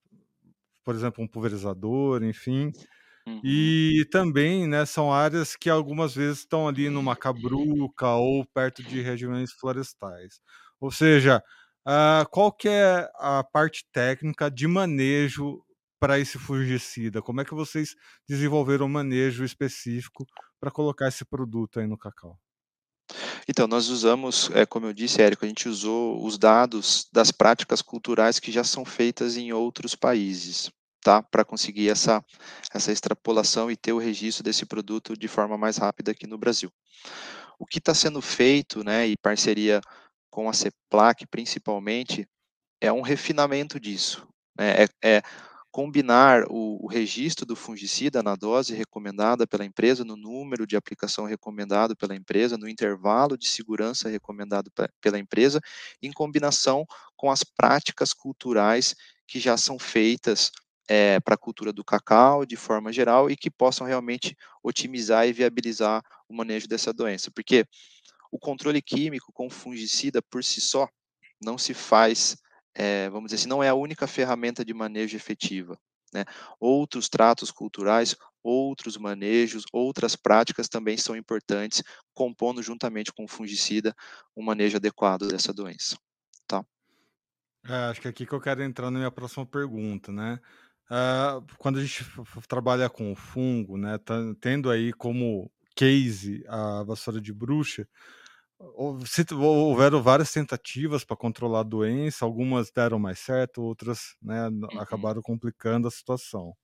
por 0.83 0.95
exemplo, 0.95 1.23
um 1.23 1.27
pulverizador, 1.27 2.23
enfim. 2.23 2.71
Uhum. 3.27 3.41
E 3.43 4.05
também, 4.11 4.67
né, 4.67 4.85
são 4.85 5.13
áreas 5.13 5.55
que 5.55 5.69
algumas 5.69 6.15
vezes 6.15 6.39
estão 6.39 6.67
ali 6.67 6.89
numa 6.89 7.15
cabruca 7.15 8.07
ou 8.15 8.45
perto 8.47 8.83
de 8.83 9.01
regiões 9.01 9.51
florestais. 9.53 10.41
Ou 10.79 10.91
seja, 10.91 11.43
uh, 11.87 12.27
qual 12.31 12.51
que 12.51 12.67
é 12.67 13.09
a 13.15 13.43
parte 13.43 13.85
técnica 13.91 14.49
de 14.49 14.67
manejo 14.67 15.63
para 15.99 16.19
esse 16.19 16.39
fungicida? 16.39 17.21
Como 17.21 17.41
é 17.41 17.45
que 17.45 17.53
vocês 17.53 17.95
desenvolveram 18.27 18.87
um 18.87 18.89
manejo 18.89 19.43
específico 19.43 20.25
para 20.59 20.71
colocar 20.71 21.07
esse 21.07 21.23
produto 21.23 21.79
aí 21.79 21.87
no 21.87 21.97
cacau? 21.97 22.39
Então, 23.51 23.67
nós 23.67 23.89
usamos, 23.89 24.49
é, 24.53 24.65
como 24.65 24.85
eu 24.85 24.93
disse, 24.93 25.21
Érico, 25.21 25.43
a 25.43 25.47
gente 25.47 25.67
usou 25.67 26.25
os 26.25 26.37
dados 26.37 27.05
das 27.11 27.33
práticas 27.33 27.81
culturais 27.81 28.39
que 28.39 28.49
já 28.49 28.63
são 28.63 28.85
feitas 28.85 29.35
em 29.35 29.51
outros 29.51 29.93
países, 29.93 30.71
tá? 31.01 31.21
Para 31.21 31.43
conseguir 31.43 31.89
essa, 31.89 32.23
essa 32.73 32.93
extrapolação 32.93 33.69
e 33.69 33.75
ter 33.75 33.91
o 33.91 33.97
registro 33.97 34.41
desse 34.41 34.65
produto 34.65 35.17
de 35.17 35.27
forma 35.27 35.57
mais 35.57 35.75
rápida 35.75 36.11
aqui 36.11 36.25
no 36.25 36.37
Brasil. 36.37 36.71
O 37.59 37.65
que 37.65 37.79
está 37.79 37.93
sendo 37.93 38.21
feito, 38.21 38.85
né, 38.85 39.09
e 39.09 39.17
parceria 39.17 39.81
com 40.29 40.47
a 40.47 40.53
CEPLAC 40.53 41.27
principalmente, 41.27 42.25
é 42.79 42.89
um 42.89 43.01
refinamento 43.01 43.81
disso. 43.81 44.25
Né? 44.57 44.85
É, 45.03 45.17
é 45.17 45.21
combinar 45.71 46.43
o, 46.49 46.83
o, 46.83 46.87
registro 46.87 47.45
do 47.45 47.55
fungicida 47.55 48.21
na 48.21 48.35
dose 48.35 48.75
recomendada 48.75 49.47
pela 49.47 49.63
empresa, 49.63 50.03
no 50.03 50.17
número 50.17 50.67
de 50.67 50.75
aplicação 50.75 51.25
recomendado 51.25 51.95
pela 51.95 52.13
empresa, 52.13 52.57
no 52.57 52.67
intervalo 52.67 53.37
de 53.37 53.47
segurança 53.47 54.09
recomendado 54.09 54.69
pela 54.99 55.17
empresa, 55.17 55.61
em 56.01 56.11
combinação 56.11 56.85
com 57.15 57.31
as 57.31 57.43
práticas 57.43 58.11
culturais 58.11 58.95
que 59.25 59.39
já 59.39 59.55
são 59.55 59.79
feitas 59.79 60.51
é, 60.89 61.21
para 61.21 61.35
a 61.35 61.37
cultura 61.37 61.71
do 61.71 61.85
cacau 61.85 62.45
de 62.45 62.57
forma 62.57 62.91
geral 62.91 63.29
e 63.31 63.37
que 63.37 63.49
possam 63.49 63.87
realmente 63.87 64.35
otimizar 64.61 65.25
e 65.25 65.31
viabilizar 65.31 66.03
o 66.27 66.33
manejo 66.33 66.67
dessa 66.67 66.91
doença, 66.91 67.31
porque 67.31 67.65
o 68.29 68.37
controle 68.37 68.81
químico 68.81 69.31
com 69.31 69.49
fungicida 69.49 70.21
por 70.21 70.43
si 70.43 70.59
só 70.59 70.89
não 71.41 71.57
se 71.57 71.73
faz 71.73 72.37
é, 72.75 73.09
vamos 73.09 73.29
dizer 73.29 73.41
assim, 73.41 73.49
não 73.49 73.63
é 73.63 73.69
a 73.69 73.75
única 73.75 74.07
ferramenta 74.07 74.63
de 74.63 74.73
manejo 74.73 75.15
efetiva. 75.15 75.77
Né? 76.13 76.25
Outros 76.59 77.07
tratos 77.07 77.51
culturais, 77.51 78.15
outros 78.43 78.97
manejos, 78.97 79.63
outras 79.71 80.15
práticas 80.15 80.67
também 80.67 80.97
são 80.97 81.15
importantes, 81.15 81.83
compondo 82.13 82.61
juntamente 82.61 83.11
com 83.13 83.23
o 83.23 83.27
fungicida 83.27 83.95
um 84.35 84.43
manejo 84.43 84.77
adequado 84.77 85.27
dessa 85.27 85.53
doença. 85.53 85.97
Tá? 86.47 86.65
É, 87.65 87.75
acho 87.89 88.01
que 88.01 88.07
é 88.07 88.09
aqui 88.09 88.25
que 88.25 88.33
eu 88.33 88.41
quero 88.41 88.61
entrar 88.63 88.91
na 88.91 88.99
minha 88.99 89.11
próxima 89.11 89.45
pergunta, 89.45 90.11
né? 90.11 90.39
Uh, 90.89 91.45
quando 91.57 91.79
a 91.79 91.81
gente 91.81 92.03
trabalha 92.49 92.89
com 92.89 93.13
o 93.13 93.15
fungo, 93.15 93.77
né, 93.77 93.97
tendo 94.41 94.69
aí 94.69 94.91
como 94.91 95.49
case 95.73 96.43
a 96.49 96.83
vassoura 96.83 97.21
de 97.21 97.31
bruxa, 97.31 97.87
houveram 98.75 100.01
várias 100.01 100.31
tentativas 100.31 101.03
para 101.03 101.17
controlar 101.17 101.61
a 101.61 101.63
doença, 101.63 102.25
algumas 102.25 102.71
deram 102.71 102.99
mais 102.99 103.19
certo, 103.19 103.61
outras 103.61 104.15
né, 104.21 104.47
uhum. 104.47 104.79
acabaram 104.79 105.21
complicando 105.21 105.87
a 105.87 105.91
situação. 105.91 106.55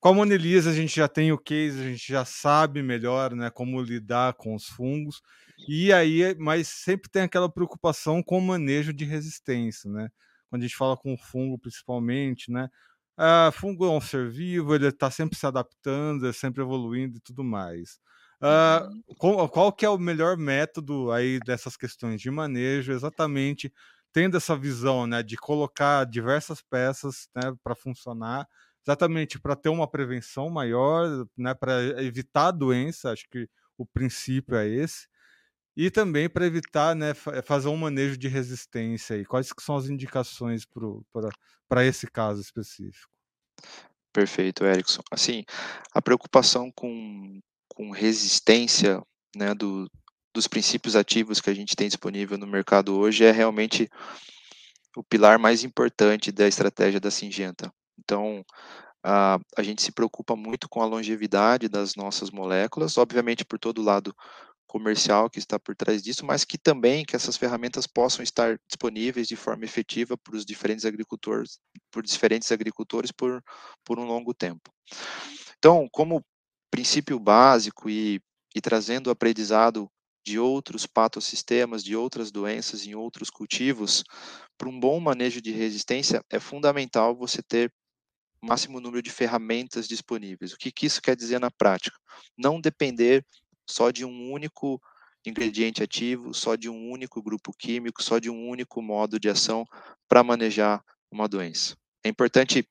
Com 0.00 0.10
a 0.10 0.14
monelise 0.14 0.68
a 0.68 0.72
gente 0.72 0.94
já 0.94 1.08
tem 1.08 1.32
o 1.32 1.38
case, 1.38 1.80
a 1.80 1.84
gente 1.84 2.06
já 2.06 2.24
sabe 2.24 2.82
melhor 2.82 3.34
né, 3.34 3.50
como 3.50 3.80
lidar 3.80 4.34
com 4.34 4.54
os 4.54 4.66
fungos, 4.66 5.22
e 5.68 5.92
aí, 5.92 6.34
mas 6.38 6.68
sempre 6.68 7.10
tem 7.10 7.22
aquela 7.22 7.48
preocupação 7.48 8.22
com 8.22 8.38
o 8.38 8.42
manejo 8.42 8.92
de 8.92 9.04
resistência, 9.04 9.90
né? 9.90 10.08
Quando 10.50 10.62
a 10.62 10.66
gente 10.66 10.76
fala 10.76 10.96
com 10.96 11.14
o 11.14 11.16
fungo, 11.18 11.58
principalmente, 11.58 12.50
né? 12.50 12.68
Ah, 13.16 13.50
fungo 13.54 13.86
é 13.86 13.90
um 13.90 14.00
ser 14.00 14.28
vivo, 14.30 14.74
ele 14.74 14.88
está 14.88 15.10
sempre 15.10 15.38
se 15.38 15.46
adaptando, 15.46 16.26
é 16.26 16.32
sempre 16.32 16.62
evoluindo 16.62 17.16
e 17.16 17.20
tudo 17.20 17.42
mais. 17.44 17.98
Uh, 18.44 19.14
qual, 19.16 19.48
qual, 19.48 19.72
que 19.72 19.86
é 19.86 19.88
o 19.88 19.96
melhor 19.96 20.36
método 20.36 21.10
aí 21.10 21.38
dessas 21.46 21.78
questões 21.78 22.20
de 22.20 22.30
manejo, 22.30 22.92
exatamente 22.92 23.72
tendo 24.12 24.36
essa 24.36 24.54
visão, 24.54 25.06
né, 25.06 25.22
de 25.22 25.36
colocar 25.36 26.04
diversas 26.04 26.60
peças, 26.60 27.26
né, 27.34 27.54
para 27.64 27.74
funcionar, 27.74 28.46
exatamente 28.86 29.40
para 29.40 29.56
ter 29.56 29.70
uma 29.70 29.90
prevenção 29.90 30.50
maior, 30.50 31.26
né, 31.36 31.54
para 31.54 31.80
evitar 32.02 32.48
a 32.48 32.50
doença, 32.50 33.12
acho 33.12 33.24
que 33.30 33.48
o 33.78 33.86
princípio 33.86 34.56
é 34.56 34.68
esse, 34.68 35.08
e 35.74 35.90
também 35.90 36.28
para 36.28 36.46
evitar, 36.46 36.94
né, 36.94 37.14
fazer 37.14 37.68
um 37.68 37.76
manejo 37.76 38.16
de 38.16 38.28
resistência 38.28 39.16
aí. 39.16 39.24
Quais 39.24 39.52
que 39.52 39.62
são 39.62 39.74
as 39.74 39.88
indicações 39.88 40.64
para 41.66 41.84
esse 41.84 42.06
caso 42.06 42.42
específico? 42.42 43.10
Perfeito, 44.12 44.64
Erickson. 44.64 45.02
Assim, 45.10 45.44
a 45.92 46.00
preocupação 46.00 46.70
com, 46.70 47.40
com 47.68 47.90
resistência 47.90 49.02
né, 49.36 49.54
do, 49.54 49.90
dos 50.34 50.46
princípios 50.48 50.96
ativos 50.96 51.40
que 51.40 51.50
a 51.50 51.54
gente 51.54 51.76
tem 51.76 51.88
disponível 51.88 52.36
no 52.36 52.46
mercado 52.46 52.94
hoje 52.96 53.24
é 53.24 53.30
realmente 53.30 53.88
o 54.96 55.02
pilar 55.02 55.38
mais 55.38 55.64
importante 55.64 56.30
da 56.30 56.46
estratégia 56.46 57.00
da 57.00 57.10
Singenta. 57.10 57.72
Então, 57.98 58.44
a, 59.02 59.38
a 59.56 59.62
gente 59.62 59.82
se 59.82 59.92
preocupa 59.92 60.34
muito 60.34 60.68
com 60.68 60.80
a 60.80 60.86
longevidade 60.86 61.68
das 61.68 61.94
nossas 61.94 62.30
moléculas, 62.30 62.96
obviamente 62.96 63.44
por 63.44 63.58
todo 63.58 63.78
o 63.78 63.84
lado 63.84 64.14
comercial 64.66 65.30
que 65.30 65.38
está 65.38 65.58
por 65.58 65.76
trás 65.76 66.02
disso, 66.02 66.26
mas 66.26 66.44
que 66.44 66.58
também 66.58 67.04
que 67.04 67.14
essas 67.14 67.36
ferramentas 67.36 67.86
possam 67.86 68.24
estar 68.24 68.58
disponíveis 68.66 69.28
de 69.28 69.36
forma 69.36 69.64
efetiva 69.64 70.16
para 70.16 70.34
os 70.34 70.44
diferentes 70.44 70.84
agricultores, 70.84 71.60
por 71.92 72.02
diferentes 72.02 72.50
agricultores 72.50 73.12
por, 73.12 73.40
por 73.84 74.00
um 74.00 74.04
longo 74.04 74.34
tempo. 74.34 74.72
Então, 75.58 75.88
como 75.92 76.24
princípio 76.74 77.20
básico 77.20 77.88
e, 77.88 78.20
e 78.52 78.60
trazendo 78.60 79.06
o 79.06 79.10
aprendizado 79.10 79.88
de 80.26 80.40
outros 80.40 80.88
patossistemas, 80.88 81.84
de 81.84 81.94
outras 81.94 82.32
doenças 82.32 82.84
em 82.84 82.96
outros 82.96 83.30
cultivos, 83.30 84.02
para 84.58 84.68
um 84.68 84.80
bom 84.80 84.98
manejo 84.98 85.40
de 85.40 85.52
resistência, 85.52 86.20
é 86.28 86.40
fundamental 86.40 87.14
você 87.14 87.40
ter 87.40 87.72
o 88.42 88.46
máximo 88.46 88.80
número 88.80 89.00
de 89.00 89.12
ferramentas 89.12 89.86
disponíveis. 89.86 90.52
O 90.52 90.56
que, 90.56 90.72
que 90.72 90.86
isso 90.86 91.00
quer 91.00 91.14
dizer 91.14 91.38
na 91.38 91.48
prática? 91.48 91.96
Não 92.36 92.60
depender 92.60 93.24
só 93.70 93.92
de 93.92 94.04
um 94.04 94.32
único 94.32 94.82
ingrediente 95.24 95.80
ativo, 95.80 96.34
só 96.34 96.56
de 96.56 96.68
um 96.68 96.90
único 96.90 97.22
grupo 97.22 97.52
químico, 97.56 98.02
só 98.02 98.18
de 98.18 98.28
um 98.28 98.48
único 98.48 98.82
modo 98.82 99.20
de 99.20 99.28
ação 99.28 99.64
para 100.08 100.24
manejar 100.24 100.82
uma 101.08 101.28
doença. 101.28 101.76
É 102.02 102.08
importante 102.08 102.68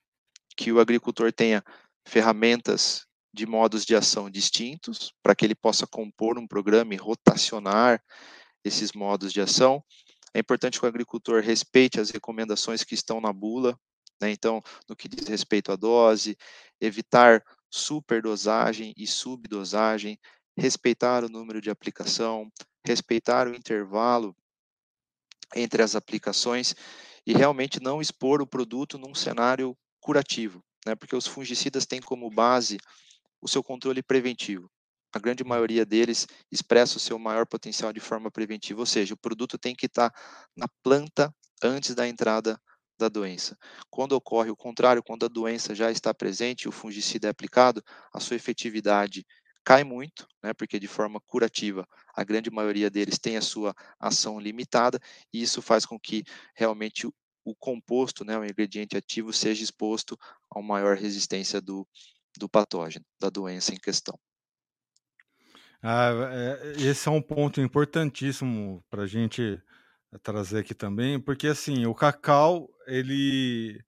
que 0.58 0.74
o 0.74 0.82
agricultor 0.82 1.32
tenha 1.32 1.64
ferramentas 2.06 3.08
de 3.34 3.46
modos 3.48 3.84
de 3.84 3.96
ação 3.96 4.30
distintos, 4.30 5.12
para 5.24 5.34
que 5.34 5.44
ele 5.44 5.56
possa 5.56 5.88
compor 5.88 6.38
um 6.38 6.48
programa 6.48 6.94
e 6.94 6.98
rotacionar 6.98 8.02
esses 8.64 8.94
modos 8.94 9.34
de 9.34 9.42
ação. 9.42 9.84
É 10.34 10.40
importante 10.40 10.80
que 10.80 10.86
o 10.86 10.90
agricultor 10.90 11.42
respeite 11.42 12.00
as 12.00 12.12
recomendações 12.12 12.84
que 12.84 12.94
estão 12.94 13.20
na 13.20 13.34
bula, 13.34 13.78
né? 14.22 14.32
então, 14.32 14.62
no 14.88 14.96
que 14.96 15.08
diz 15.08 15.28
respeito 15.28 15.72
à 15.72 15.76
dose, 15.76 16.38
evitar 16.80 17.44
superdosagem 17.70 18.94
e 18.96 19.08
subdosagem, 19.08 20.20
respeitar 20.56 21.24
o 21.24 21.30
número 21.30 21.60
de 21.60 21.70
aplicação, 21.70 22.52
respeitar 22.86 23.48
o 23.48 23.56
intervalo 23.56 24.36
entre 25.56 25.82
as 25.82 25.96
aplicações 25.96 26.76
e 27.26 27.34
realmente 27.34 27.82
não 27.82 28.02
expor 28.02 28.42
o 28.42 28.48
produto 28.48 28.98
num 28.98 29.16
cenário 29.16 29.76
curativo, 30.00 30.64
né? 30.86 30.96
Porque 30.96 31.16
os 31.16 31.26
fungicidas 31.26 31.86
têm 31.86 32.02
como 32.02 32.30
base 32.30 32.78
o 33.44 33.48
seu 33.50 33.62
controle 33.62 34.02
preventivo. 34.02 34.70
A 35.14 35.20
grande 35.20 35.44
maioria 35.44 35.86
deles 35.86 36.26
expressa 36.52 36.98
o 36.98 37.00
seu 37.00 37.20
maior 37.20 37.46
potencial 37.46 37.92
de 37.92 38.00
forma 38.00 38.32
preventiva, 38.32 38.80
ou 38.80 38.86
seja, 38.86 39.14
o 39.14 39.18
produto 39.18 39.58
tem 39.58 39.76
que 39.76 39.86
estar 39.86 40.12
na 40.56 40.66
planta 40.82 41.32
antes 41.62 41.94
da 41.94 42.08
entrada 42.08 42.60
da 42.98 43.10
doença. 43.10 43.58
Quando 43.90 44.14
ocorre 44.14 44.50
o 44.50 44.56
contrário, 44.56 45.04
quando 45.04 45.26
a 45.26 45.30
doença 45.30 45.76
já 45.76 45.92
está 45.92 46.14
presente 46.14 46.64
e 46.64 46.70
o 46.70 46.72
fungicida 46.72 47.28
é 47.28 47.30
aplicado, 47.30 47.84
a 48.14 48.20
sua 48.20 48.38
efetividade 48.38 49.26
cai 49.64 49.84
muito, 49.84 50.26
né, 50.42 50.54
porque 50.54 50.80
de 50.80 50.88
forma 50.88 51.20
curativa 51.22 51.88
a 52.16 52.24
grande 52.24 52.50
maioria 52.50 52.90
deles 52.90 53.20
tem 53.20 53.38
a 53.38 53.42
sua 53.42 53.74
ação 54.00 54.40
limitada, 54.40 55.00
e 55.34 55.42
isso 55.42 55.62
faz 55.62 55.86
com 55.86 56.00
que 56.00 56.24
realmente 56.56 57.08
o, 57.08 57.14
o 57.46 57.56
composto, 57.56 58.24
né, 58.26 58.38
o 58.38 58.46
ingrediente 58.46 58.98
ativo, 58.98 59.34
seja 59.34 59.64
exposto 59.64 60.18
a 60.50 60.60
uma 60.60 60.76
maior 60.76 60.98
resistência 60.98 61.62
do, 61.62 61.88
do 62.40 62.50
patógeno, 62.50 63.06
da 63.20 63.30
doença 63.30 63.74
em 63.74 63.78
questão. 63.78 64.18
Ah, 65.82 66.12
é, 66.32 66.74
esse 66.82 67.08
é 67.10 67.12
um 67.12 67.22
ponto 67.22 67.60
importantíssimo 67.60 68.84
para 68.90 69.04
a 69.04 69.08
gente 69.08 69.62
trazer 70.22 70.60
aqui 70.60 70.74
também, 70.74 71.20
porque 71.20 71.48
assim, 71.48 71.86
o 71.86 71.94
cacau, 71.94 72.70
ele 72.88 73.84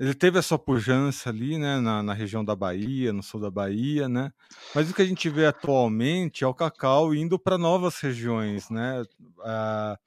ele 0.00 0.14
teve 0.14 0.38
a 0.38 0.42
sua 0.42 0.58
pujança 0.58 1.28
ali, 1.28 1.58
né, 1.58 1.78
na, 1.78 2.02
na, 2.02 2.14
região 2.14 2.42
da 2.42 2.56
Bahia, 2.56 3.12
no 3.12 3.22
sul 3.22 3.38
da 3.38 3.50
Bahia, 3.50 4.08
né? 4.08 4.32
Mas 4.74 4.90
o 4.90 4.94
que 4.94 5.02
a 5.02 5.04
gente 5.04 5.28
vê 5.28 5.44
atualmente 5.44 6.42
é 6.42 6.46
o 6.46 6.54
cacau 6.54 7.14
indo 7.14 7.38
para 7.38 7.58
novas 7.58 8.00
regiões, 8.00 8.70
né? 8.70 9.02
Ah, 9.40 9.98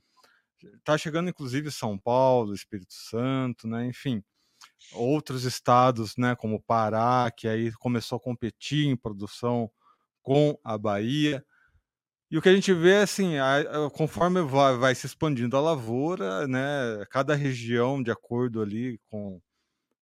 tá 0.84 0.98
chegando 0.98 1.30
inclusive 1.30 1.72
São 1.72 1.96
Paulo, 1.96 2.56
Espírito 2.56 2.94
Santo, 2.94 3.68
né? 3.68 3.86
Enfim, 3.86 4.24
outros 4.94 5.44
estados, 5.44 6.16
né, 6.18 6.36
como 6.36 6.62
Pará, 6.62 7.32
que 7.36 7.48
aí 7.48 7.72
começou 7.74 8.18
a 8.18 8.22
competir 8.22 8.88
em 8.88 8.96
produção 8.96 9.70
com 10.22 10.58
a 10.64 10.78
Bahia. 10.78 11.44
E 12.30 12.38
o 12.38 12.42
que 12.42 12.50
a 12.50 12.54
gente 12.56 12.74
vê 12.74 12.94
é 12.94 13.02
assim, 13.04 13.38
a, 13.38 13.60
a, 13.60 13.90
conforme 13.92 14.42
vai, 14.42 14.76
vai, 14.76 14.96
se 14.96 15.06
expandindo 15.06 15.56
a 15.56 15.62
lavoura, 15.62 16.48
né, 16.48 17.06
cada 17.10 17.36
região, 17.36 18.02
de 18.02 18.12
acordo 18.12 18.62
ali 18.62 19.00
com, 19.10 19.40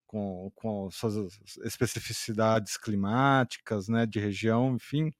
com, 0.07 0.51
com 0.55 0.89
suas 0.91 1.15
especificidades 1.63 2.77
climáticas, 2.77 3.87
né, 3.87 4.05
de 4.05 4.19
região, 4.19 4.75
enfim, 4.75 5.11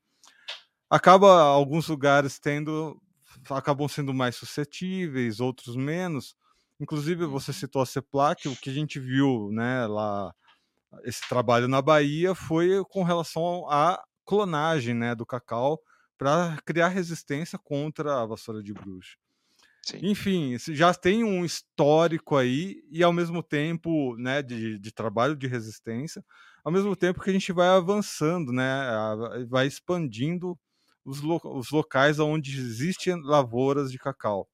acaba 0.90 1.42
alguns 1.42 1.88
lugares 1.88 2.38
tendo, 2.38 3.02
acabam 3.50 3.88
sendo 3.88 4.14
mais 4.14 4.36
suscetíveis, 4.36 5.40
outros 5.40 5.76
menos. 5.76 6.36
Inclusive, 6.82 7.26
você 7.26 7.52
uhum. 7.52 7.56
citou 7.56 7.82
a 7.84 7.86
CEPLAC, 7.86 8.48
o 8.48 8.56
que 8.56 8.72
a 8.72 8.74
gente 8.74 9.00
viu, 9.00 9.50
né, 9.52 9.86
lá, 9.86 10.34
esse 11.04 11.22
trabalho 11.30 11.68
na 11.68 11.82
Bahia 11.82 12.34
foi 12.34 12.84
com 12.90 13.04
relação 13.04 13.70
à 13.70 14.04
clonagem, 14.26 14.96
né, 14.96 15.14
do 15.14 15.26
cacau, 15.26 15.80
para 16.18 16.58
criar 16.66 16.88
resistência 16.88 17.60
contra 17.60 18.22
a 18.22 18.26
vassoura 18.26 18.64
de 18.64 18.74
bruxa. 18.74 19.16
Sim. 19.84 20.00
Enfim, 20.04 20.58
já 20.58 20.94
tem 20.94 21.24
um 21.24 21.44
histórico 21.46 22.36
aí 22.36 22.84
e 22.92 23.04
ao 23.04 23.14
mesmo 23.14 23.42
tempo, 23.42 24.16
né, 24.18 24.42
de, 24.42 24.80
de 24.80 24.92
trabalho 24.92 25.36
de 25.36 25.48
resistência, 25.48 26.24
ao 26.64 26.72
mesmo 26.72 26.96
tempo 26.96 27.22
que 27.22 27.30
a 27.30 27.34
gente 27.34 27.52
vai 27.52 27.68
avançando, 27.68 28.52
né, 28.52 28.66
vai 29.50 29.68
expandindo 29.68 30.58
os, 31.04 31.22
lo 31.22 31.40
os 31.44 31.72
locais 31.72 32.20
onde 32.20 32.60
existem 32.60 33.20
lavouras 33.24 33.92
de 33.92 33.98
cacau. 33.98 34.48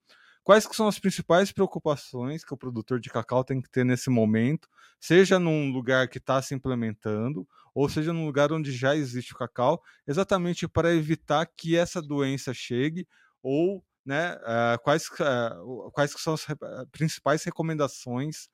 Quais 0.48 0.66
que 0.66 0.74
são 0.74 0.88
as 0.88 0.98
principais 0.98 1.52
preocupações 1.52 2.42
que 2.42 2.54
o 2.54 2.58
produtor 2.58 3.02
de 3.02 3.10
cacau 3.10 3.44
tem 3.44 3.62
que 3.62 3.70
ter 3.70 3.84
nesse 3.84 4.10
momento, 4.10 4.70
seja 4.98 5.38
num 5.38 5.74
lugar 5.74 6.08
que 6.08 6.20
está 6.20 6.42
se 6.42 6.56
implementando, 6.56 7.46
ou 7.76 7.90
seja 7.90 8.14
num 8.14 8.26
lugar 8.26 8.54
onde 8.54 8.72
já 8.72 8.96
existe 8.96 9.34
o 9.34 9.38
cacau, 9.38 9.84
exatamente 10.08 10.66
para 10.66 10.96
evitar 10.96 11.46
que 11.48 11.76
essa 11.76 12.02
doença 12.02 12.54
chegue, 12.54 13.06
ou 13.44 13.84
né, 14.06 14.36
uh, 14.36 14.82
quais, 14.84 15.10
uh, 15.10 15.92
quais 15.92 16.14
que 16.14 16.22
são 16.22 16.36
as 16.36 16.46
principais 16.94 17.44
recomendações 17.44 18.48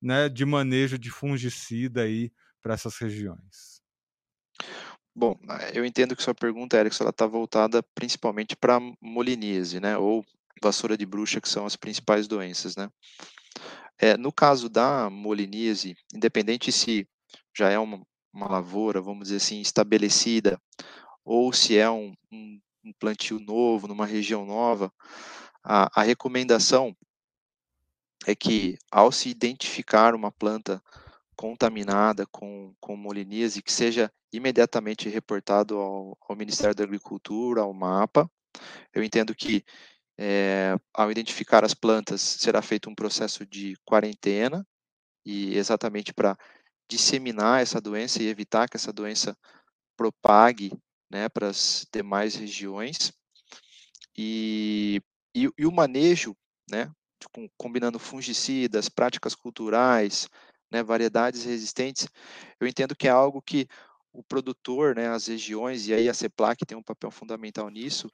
né, 0.00 0.28
de 0.28 0.44
manejo 0.46 0.96
de 0.96 1.10
fungicida 1.10 2.02
aí 2.02 2.30
para 2.62 2.74
essas 2.74 2.96
regiões? 2.96 3.82
Bom, 5.12 5.36
eu 5.72 5.84
entendo 5.84 6.14
que 6.14 6.22
sua 6.22 6.32
pergunta, 6.32 6.76
Erickson, 6.78 7.02
ela 7.02 7.10
está 7.10 7.26
voltada 7.26 7.82
principalmente 7.92 8.54
para 8.54 8.78
moliníase, 9.00 9.80
né, 9.80 9.98
ou 9.98 10.24
vassoura 10.62 10.96
de 10.96 11.06
bruxa, 11.06 11.40
que 11.40 11.48
são 11.48 11.66
as 11.66 11.76
principais 11.76 12.26
doenças, 12.26 12.76
né? 12.76 12.88
É, 13.98 14.16
no 14.16 14.32
caso 14.32 14.68
da 14.68 15.08
moliníase, 15.08 15.96
independente 16.14 16.72
se 16.72 17.08
já 17.56 17.70
é 17.70 17.78
uma, 17.78 18.04
uma 18.32 18.48
lavoura, 18.48 19.00
vamos 19.00 19.24
dizer 19.24 19.36
assim, 19.36 19.60
estabelecida, 19.60 20.60
ou 21.24 21.52
se 21.52 21.78
é 21.78 21.88
um, 21.88 22.12
um, 22.32 22.60
um 22.84 22.92
plantio 22.98 23.38
novo, 23.38 23.86
numa 23.86 24.04
região 24.04 24.44
nova, 24.44 24.92
a, 25.62 26.00
a 26.00 26.02
recomendação 26.02 26.94
é 28.26 28.34
que, 28.34 28.76
ao 28.90 29.12
se 29.12 29.28
identificar 29.28 30.14
uma 30.14 30.32
planta 30.32 30.82
contaminada 31.36 32.26
com, 32.26 32.74
com 32.80 32.96
moliníase, 32.96 33.62
que 33.62 33.72
seja 33.72 34.10
imediatamente 34.32 35.08
reportado 35.08 35.76
ao, 35.76 36.18
ao 36.28 36.36
Ministério 36.36 36.74
da 36.74 36.84
Agricultura, 36.84 37.62
ao 37.62 37.72
MAPA. 37.72 38.30
Eu 38.92 39.02
entendo 39.02 39.34
que 39.34 39.64
é, 40.18 40.76
ao 40.92 41.10
identificar 41.10 41.64
as 41.64 41.74
plantas, 41.74 42.20
será 42.20 42.62
feito 42.62 42.88
um 42.88 42.94
processo 42.94 43.44
de 43.46 43.76
quarentena, 43.84 44.66
e 45.24 45.56
exatamente 45.56 46.12
para 46.12 46.36
disseminar 46.88 47.62
essa 47.62 47.80
doença 47.80 48.22
e 48.22 48.28
evitar 48.28 48.68
que 48.68 48.76
essa 48.76 48.92
doença 48.92 49.36
propague 49.96 50.72
né, 51.10 51.28
para 51.28 51.48
as 51.48 51.86
demais 51.92 52.34
regiões. 52.34 53.12
E, 54.16 55.00
e, 55.34 55.48
e 55.56 55.66
o 55.66 55.72
manejo, 55.72 56.36
né, 56.70 56.90
com, 57.32 57.48
combinando 57.56 57.98
fungicidas, 57.98 58.88
práticas 58.88 59.34
culturais, 59.34 60.28
né, 60.70 60.82
variedades 60.82 61.44
resistentes, 61.44 62.06
eu 62.60 62.66
entendo 62.66 62.94
que 62.94 63.08
é 63.08 63.10
algo 63.10 63.40
que 63.40 63.66
o 64.12 64.22
produtor, 64.22 64.94
né, 64.94 65.08
as 65.08 65.26
regiões, 65.26 65.88
e 65.88 65.94
aí 65.94 66.08
a 66.08 66.14
CEPLAC 66.14 66.64
tem 66.66 66.76
um 66.76 66.82
papel 66.82 67.10
fundamental 67.10 67.68
nisso, 67.68 68.08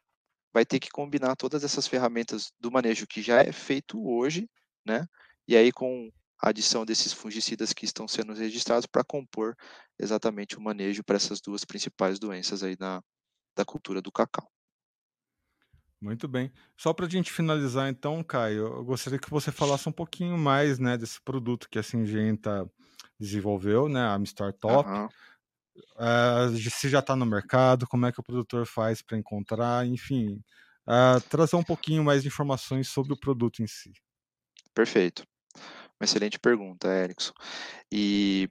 vai 0.52 0.64
ter 0.64 0.78
que 0.78 0.90
combinar 0.90 1.36
todas 1.36 1.64
essas 1.64 1.86
ferramentas 1.86 2.52
do 2.58 2.70
manejo 2.70 3.06
que 3.06 3.22
já 3.22 3.40
é 3.40 3.52
feito 3.52 4.04
hoje, 4.06 4.48
né? 4.84 5.06
E 5.46 5.56
aí 5.56 5.72
com 5.72 6.10
a 6.42 6.48
adição 6.48 6.84
desses 6.84 7.12
fungicidas 7.12 7.72
que 7.72 7.84
estão 7.84 8.08
sendo 8.08 8.32
registrados 8.32 8.86
para 8.86 9.04
compor 9.04 9.54
exatamente 9.98 10.56
o 10.56 10.60
manejo 10.60 11.04
para 11.04 11.16
essas 11.16 11.40
duas 11.40 11.64
principais 11.64 12.18
doenças 12.18 12.62
aí 12.62 12.76
da, 12.76 13.02
da 13.54 13.64
cultura 13.64 14.00
do 14.00 14.10
cacau. 14.10 14.50
Muito 16.00 16.26
bem. 16.26 16.50
Só 16.78 16.94
para 16.94 17.04
a 17.04 17.08
gente 17.08 17.30
finalizar, 17.30 17.90
então, 17.90 18.24
Caio, 18.24 18.66
eu 18.66 18.84
gostaria 18.84 19.18
que 19.18 19.28
você 19.28 19.52
falasse 19.52 19.86
um 19.86 19.92
pouquinho 19.92 20.38
mais, 20.38 20.78
né, 20.78 20.96
desse 20.96 21.20
produto 21.20 21.68
que 21.68 21.78
a 21.78 21.82
Singenta 21.82 22.66
desenvolveu, 23.18 23.86
né, 23.86 24.08
a 24.08 24.14
Mr. 24.14 24.50
Top. 24.58 24.88
Uhum. 24.88 25.08
Uh, 25.96 26.56
se 26.70 26.88
já 26.88 26.98
está 27.00 27.14
no 27.14 27.26
mercado, 27.26 27.86
como 27.86 28.06
é 28.06 28.12
que 28.12 28.20
o 28.20 28.22
produtor 28.22 28.66
faz 28.66 29.02
para 29.02 29.18
encontrar, 29.18 29.86
enfim, 29.86 30.42
uh, 30.86 31.20
trazer 31.28 31.56
um 31.56 31.62
pouquinho 31.62 32.02
mais 32.04 32.22
de 32.22 32.28
informações 32.28 32.88
sobre 32.88 33.12
o 33.12 33.18
produto 33.18 33.62
em 33.62 33.66
si. 33.66 33.92
Perfeito. 34.74 35.24
Uma 35.56 36.04
excelente 36.04 36.38
pergunta, 36.38 36.88
Erickson. 36.88 37.32
E 37.92 38.48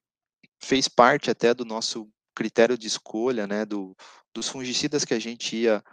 fez 0.62 0.88
parte 0.88 1.32
até 1.32 1.53
do 1.53 1.65
nosso 1.65 2.10
critério 2.36 2.77
de 2.77 2.88
escolha, 2.88 3.47
né, 3.47 3.65
do, 3.65 3.95
dos 4.34 4.47
fungicidas 4.47 5.03
que 5.03 5.13
a 5.13 5.19
gente 5.19 5.55
ia 5.55 5.84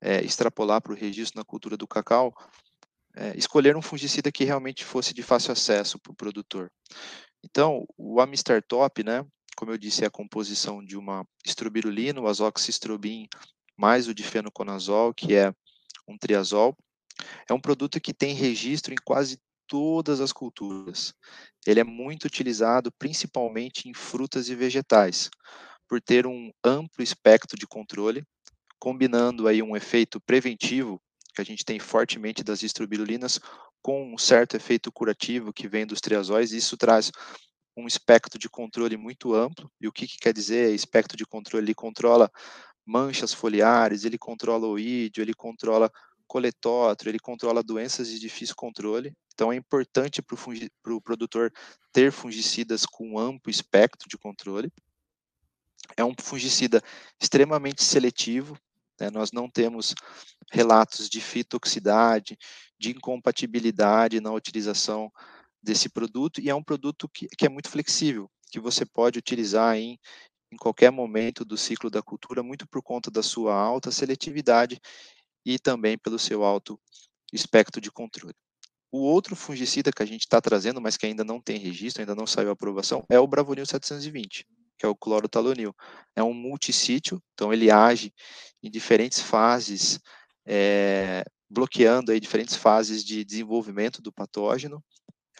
é, 0.00 0.22
extrapolar 0.22 0.80
para 0.80 0.92
o 0.92 0.96
registro 0.96 1.38
na 1.38 1.44
cultura 1.44 1.76
do 1.76 1.86
cacau, 1.86 2.32
é, 3.16 3.36
escolher 3.36 3.76
um 3.76 3.82
fungicida 3.82 4.30
que 4.30 4.44
realmente 4.44 4.84
fosse 4.84 5.12
de 5.12 5.22
fácil 5.22 5.52
acesso 5.52 5.98
para 5.98 6.12
o 6.12 6.16
produtor. 6.16 6.70
Então, 7.44 7.86
o 7.96 8.20
Amistar 8.20 8.62
Top, 8.62 9.02
né, 9.02 9.26
como 9.60 9.72
eu 9.72 9.76
disse, 9.76 10.04
é 10.04 10.06
a 10.06 10.10
composição 10.10 10.82
de 10.82 10.96
uma 10.96 11.22
estrobirulina, 11.44 12.18
o 12.18 12.26
azoxistrobin, 12.26 13.28
mais 13.76 14.08
o 14.08 14.14
difenoconazol, 14.14 15.12
que 15.12 15.34
é 15.34 15.52
um 16.08 16.16
triazol. 16.16 16.74
É 17.46 17.52
um 17.52 17.60
produto 17.60 18.00
que 18.00 18.14
tem 18.14 18.32
registro 18.32 18.94
em 18.94 18.96
quase 19.04 19.38
todas 19.66 20.18
as 20.18 20.32
culturas. 20.32 21.12
Ele 21.66 21.78
é 21.78 21.84
muito 21.84 22.24
utilizado 22.24 22.90
principalmente 22.98 23.86
em 23.86 23.92
frutas 23.92 24.48
e 24.48 24.54
vegetais, 24.54 25.28
por 25.86 26.00
ter 26.00 26.26
um 26.26 26.50
amplo 26.64 27.04
espectro 27.04 27.58
de 27.58 27.66
controle, 27.66 28.24
combinando 28.78 29.46
aí 29.46 29.62
um 29.62 29.76
efeito 29.76 30.18
preventivo, 30.22 30.98
que 31.34 31.42
a 31.42 31.44
gente 31.44 31.66
tem 31.66 31.78
fortemente 31.78 32.42
das 32.42 32.62
estrobirulinas, 32.62 33.38
com 33.82 34.14
um 34.14 34.16
certo 34.16 34.56
efeito 34.56 34.90
curativo 34.90 35.52
que 35.52 35.68
vem 35.68 35.86
dos 35.86 36.00
triazóis, 36.00 36.50
e 36.50 36.56
isso 36.56 36.78
traz 36.78 37.12
um 37.76 37.86
espectro 37.86 38.38
de 38.38 38.48
controle 38.48 38.96
muito 38.96 39.34
amplo. 39.34 39.70
E 39.80 39.88
o 39.88 39.92
que, 39.92 40.06
que 40.06 40.18
quer 40.18 40.32
dizer 40.32 40.74
espectro 40.74 41.16
de 41.16 41.24
controle? 41.24 41.66
Ele 41.66 41.74
controla 41.74 42.30
manchas 42.84 43.32
foliares, 43.32 44.04
ele 44.04 44.18
controla 44.18 44.66
oídio, 44.66 45.22
ele 45.22 45.34
controla 45.34 45.90
coletótero, 46.26 47.10
ele 47.10 47.18
controla 47.18 47.62
doenças 47.62 48.08
de 48.08 48.18
difícil 48.18 48.54
controle. 48.54 49.12
Então 49.34 49.52
é 49.52 49.56
importante 49.56 50.22
para 50.22 50.34
o 50.34 50.38
pro 50.82 51.00
produtor 51.00 51.52
ter 51.92 52.12
fungicidas 52.12 52.86
com 52.86 53.18
amplo 53.18 53.50
espectro 53.50 54.08
de 54.08 54.16
controle. 54.16 54.72
É 55.96 56.04
um 56.04 56.14
fungicida 56.20 56.82
extremamente 57.20 57.82
seletivo, 57.82 58.56
né? 59.00 59.10
nós 59.10 59.32
não 59.32 59.48
temos 59.50 59.94
relatos 60.52 61.08
de 61.08 61.20
fitoxicidade, 61.20 62.38
de 62.78 62.90
incompatibilidade 62.90 64.20
na 64.20 64.32
utilização 64.32 65.10
desse 65.62 65.88
produto, 65.88 66.40
e 66.40 66.48
é 66.48 66.54
um 66.54 66.62
produto 66.62 67.08
que, 67.08 67.28
que 67.28 67.46
é 67.46 67.48
muito 67.48 67.68
flexível, 67.68 68.30
que 68.50 68.58
você 68.58 68.84
pode 68.84 69.18
utilizar 69.18 69.76
em, 69.76 69.98
em 70.52 70.56
qualquer 70.56 70.90
momento 70.90 71.44
do 71.44 71.56
ciclo 71.56 71.90
da 71.90 72.02
cultura, 72.02 72.42
muito 72.42 72.66
por 72.68 72.82
conta 72.82 73.10
da 73.10 73.22
sua 73.22 73.54
alta 73.54 73.90
seletividade 73.90 74.80
e 75.44 75.58
também 75.58 75.96
pelo 75.96 76.18
seu 76.18 76.44
alto 76.44 76.78
espectro 77.32 77.80
de 77.80 77.90
controle. 77.90 78.34
O 78.92 78.98
outro 78.98 79.36
fungicida 79.36 79.92
que 79.92 80.02
a 80.02 80.06
gente 80.06 80.22
está 80.22 80.40
trazendo, 80.40 80.80
mas 80.80 80.96
que 80.96 81.06
ainda 81.06 81.22
não 81.22 81.40
tem 81.40 81.58
registro, 81.58 82.02
ainda 82.02 82.14
não 82.14 82.26
saiu 82.26 82.50
aprovação, 82.50 83.04
é 83.08 83.20
o 83.20 83.26
Bravonil 83.26 83.64
720, 83.64 84.46
que 84.76 84.84
é 84.84 84.88
o 84.88 84.96
clorotalonil. 84.96 85.74
É 86.16 86.22
um 86.22 86.34
multissítio, 86.34 87.22
então 87.32 87.52
ele 87.52 87.70
age 87.70 88.12
em 88.60 88.68
diferentes 88.68 89.20
fases, 89.20 90.00
é, 90.44 91.24
bloqueando 91.48 92.10
aí 92.10 92.18
diferentes 92.18 92.56
fases 92.56 93.04
de 93.04 93.24
desenvolvimento 93.24 94.02
do 94.02 94.12
patógeno 94.12 94.82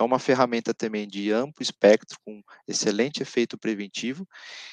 é 0.00 0.02
uma 0.02 0.18
ferramenta 0.18 0.72
também 0.72 1.06
de 1.06 1.30
amplo 1.30 1.62
espectro, 1.62 2.18
com 2.24 2.42
excelente 2.66 3.22
efeito 3.22 3.58
preventivo, 3.58 4.26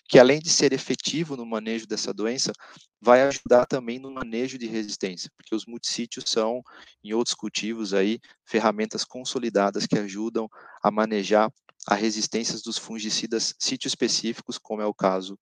que 0.07 0.17
além 0.17 0.39
de 0.39 0.49
ser 0.49 0.71
efetivo 0.71 1.35
no 1.35 1.45
manejo 1.45 1.85
dessa 1.85 2.13
doença, 2.13 2.53
vai 3.01 3.21
ajudar 3.23 3.65
também 3.65 3.99
no 3.99 4.11
manejo 4.11 4.57
de 4.57 4.67
resistência, 4.67 5.29
porque 5.35 5.53
os 5.53 5.65
multissítios 5.65 6.25
são, 6.27 6.61
em 7.03 7.13
outros 7.13 7.35
cultivos 7.35 7.93
aí, 7.93 8.19
ferramentas 8.45 9.03
consolidadas 9.03 9.85
que 9.85 9.99
ajudam 9.99 10.47
a 10.81 10.89
manejar 10.89 11.51
a 11.87 11.95
resistência 11.95 12.57
dos 12.63 12.77
fungicidas 12.77 13.53
sítio 13.59 13.87
específicos, 13.87 14.57
como 14.57 14.81
é 14.81 14.85
o 14.85 14.93
caso 14.93 15.37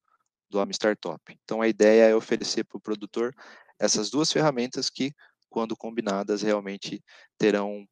do 0.49 0.59
Amistar 0.59 0.97
Top. 0.97 1.21
Então 1.43 1.61
a 1.61 1.67
ideia 1.67 2.09
é 2.09 2.15
oferecer 2.15 2.63
para 2.63 2.77
o 2.77 2.81
produtor 2.81 3.33
essas 3.79 4.09
duas 4.09 4.31
ferramentas 4.31 4.89
que, 4.89 5.11
quando 5.49 5.75
combinadas, 5.75 6.41
realmente 6.41 7.03
terão 7.37 7.85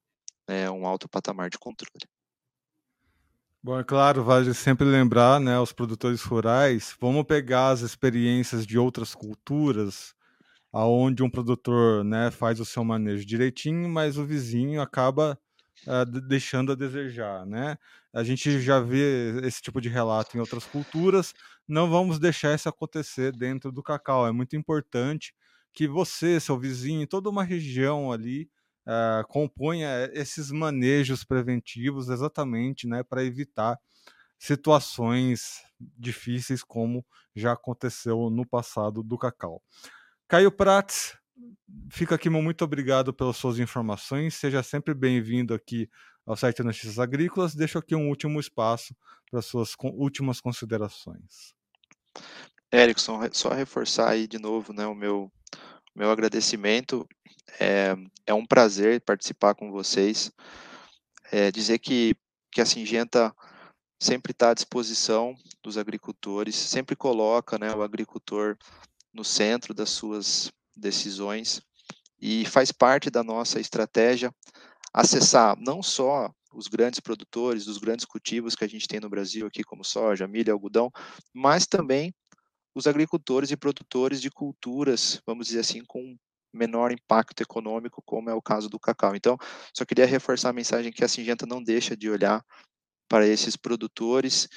né, 0.48 0.70
um 0.70 0.86
alto 0.88 1.08
patamar 1.10 1.50
de 1.50 1.58
controle. 1.60 2.06
Bom, 3.62 3.80
é 3.80 3.84
claro, 3.84 4.24
vale 4.24 4.54
sempre 4.54 4.86
lembrar, 4.86 5.40
né, 5.40 5.58
os 5.60 5.72
produtores 5.72 6.22
rurais, 6.22 6.96
vamos 7.00 7.24
pegar 7.24 7.70
as 7.70 7.80
experiências 7.82 8.66
de 8.68 8.78
outras 8.78 9.16
culturas, 9.16 10.14
aonde 10.74 11.24
um 11.24 11.30
produtor, 11.30 12.04
né, 12.04 12.32
faz 12.32 12.60
o 12.60 12.66
seu 12.66 12.84
manejo 12.84 13.26
direitinho, 13.26 13.90
mas 13.90 14.18
o 14.18 14.26
vizinho 14.26 14.82
acaba 14.82 15.40
uh, 15.88 16.06
deixando 16.22 16.72
a 16.74 16.76
desejar, 16.76 17.46
né? 17.46 17.78
A 18.14 18.24
gente 18.24 18.60
já 18.62 18.80
vê 18.80 19.40
esse 19.46 19.62
tipo 19.62 19.82
de 19.82 19.90
relato 19.90 20.38
em 20.38 20.40
outras 20.42 20.66
culturas, 20.66 21.34
não 21.68 21.90
vamos 21.90 22.20
deixar 22.20 22.56
isso 22.56 22.70
acontecer 22.70 23.32
dentro 23.34 23.72
do 23.72 23.84
cacau. 23.84 24.28
É 24.28 24.32
muito 24.32 24.56
importante 24.58 25.34
que 25.74 25.88
você, 25.88 26.40
seu 26.40 26.60
vizinho, 26.60 27.08
toda 27.08 27.30
uma 27.30 27.44
região 27.44 28.12
ali, 28.12 28.50
uh, 28.88 29.28
componha 29.28 30.10
esses 30.14 30.52
manejos 30.52 31.24
preventivos 31.24 32.10
exatamente 32.10 32.88
né, 32.88 33.04
para 33.04 33.24
evitar 33.24 33.78
situações 34.38 35.62
difíceis 35.98 36.64
como 36.64 37.06
já 37.36 37.54
aconteceu 37.54 38.30
no 38.30 38.46
passado 38.46 39.02
do 39.02 39.18
cacau. 39.18 39.62
Caio 40.28 40.52
Prats, 40.52 41.18
fica 41.90 42.16
aqui 42.16 42.30
muito 42.30 42.64
obrigado 42.64 43.14
pelas 43.14 43.38
suas 43.38 43.60
informações. 43.60 44.36
Seja 44.36 44.62
sempre 44.64 44.94
bem-vindo 44.94 45.54
aqui 45.54 45.90
ao 46.26 46.36
site 46.36 46.64
Notícias 46.64 47.00
Agrícolas. 47.00 47.56
Deixo 47.56 47.78
aqui 47.78 47.96
um 47.96 48.10
último 48.10 48.40
espaço 48.40 48.96
para 49.30 49.42
suas 49.42 49.74
últimas 49.82 50.40
considerações. 50.40 51.54
Erickson, 52.72 53.20
só 53.32 53.50
reforçar 53.50 54.10
aí 54.10 54.28
de 54.28 54.40
novo 54.40 54.74
né, 54.74 54.86
o 54.86 54.96
meu, 54.96 55.32
meu 55.96 56.10
agradecimento 56.10 57.08
é, 57.60 57.96
é 58.26 58.34
um 58.34 58.46
prazer 58.46 59.02
participar 59.02 59.54
com 59.56 59.72
vocês. 59.72 60.32
É, 61.32 61.52
dizer 61.52 61.80
que, 61.80 62.16
que 62.52 62.62
a 62.62 62.66
Singenta 62.66 63.34
sempre 64.00 64.32
está 64.32 64.52
à 64.52 64.54
disposição 64.54 65.36
dos 65.64 65.78
agricultores, 65.78 66.56
sempre 66.56 66.96
coloca 66.96 67.58
né, 67.58 67.74
o 67.74 67.82
agricultor 67.82 68.58
no 69.14 69.24
centro 69.24 69.74
das 69.74 69.90
suas 69.90 70.52
decisões 70.76 71.62
e 72.20 72.46
faz 72.46 72.72
parte 72.72 73.10
da 73.10 73.24
nossa 73.24 73.60
estratégia 73.60 74.34
acessar 74.94 75.56
não 75.60 75.82
só 75.82 76.32
os 76.54 76.68
grandes 76.68 77.00
produtores, 77.00 77.66
dos 77.66 77.78
grandes 77.78 78.06
cultivos 78.06 78.56
que 78.56 78.64
a 78.64 78.68
gente 78.68 78.88
tem 78.88 79.00
no 79.00 79.10
Brasil 79.10 79.48
aqui, 79.48 79.64
como 79.64 79.84
soja, 79.84 80.28
milho, 80.28 80.54
algodão, 80.54 80.92
mas 81.34 81.66
também 81.66 82.14
os 82.76 82.88
agricultores 82.88 83.52
e 83.52 83.58
produtores 83.58 84.22
de 84.22 84.30
culturas, 84.30 85.22
vamos 85.26 85.48
dizer 85.48 85.60
assim, 85.60 85.84
com 85.86 86.18
menor 86.54 86.92
impacto 86.92 87.42
econômico, 87.42 88.02
como 88.06 88.30
é 88.30 88.34
o 88.34 88.42
caso 88.42 88.70
do 88.70 88.80
cacau. 88.80 89.16
Então, 89.16 89.38
só 89.76 89.84
queria 89.84 90.06
reforçar 90.06 90.50
a 90.50 90.54
mensagem 90.54 90.92
que 90.92 91.04
a 91.04 91.08
Singenta 91.08 91.46
não 91.46 91.64
deixa 91.64 91.98
de 91.98 92.10
olhar 92.10 92.44
para 93.10 93.28
esses 93.28 93.56
produtores 93.56 94.48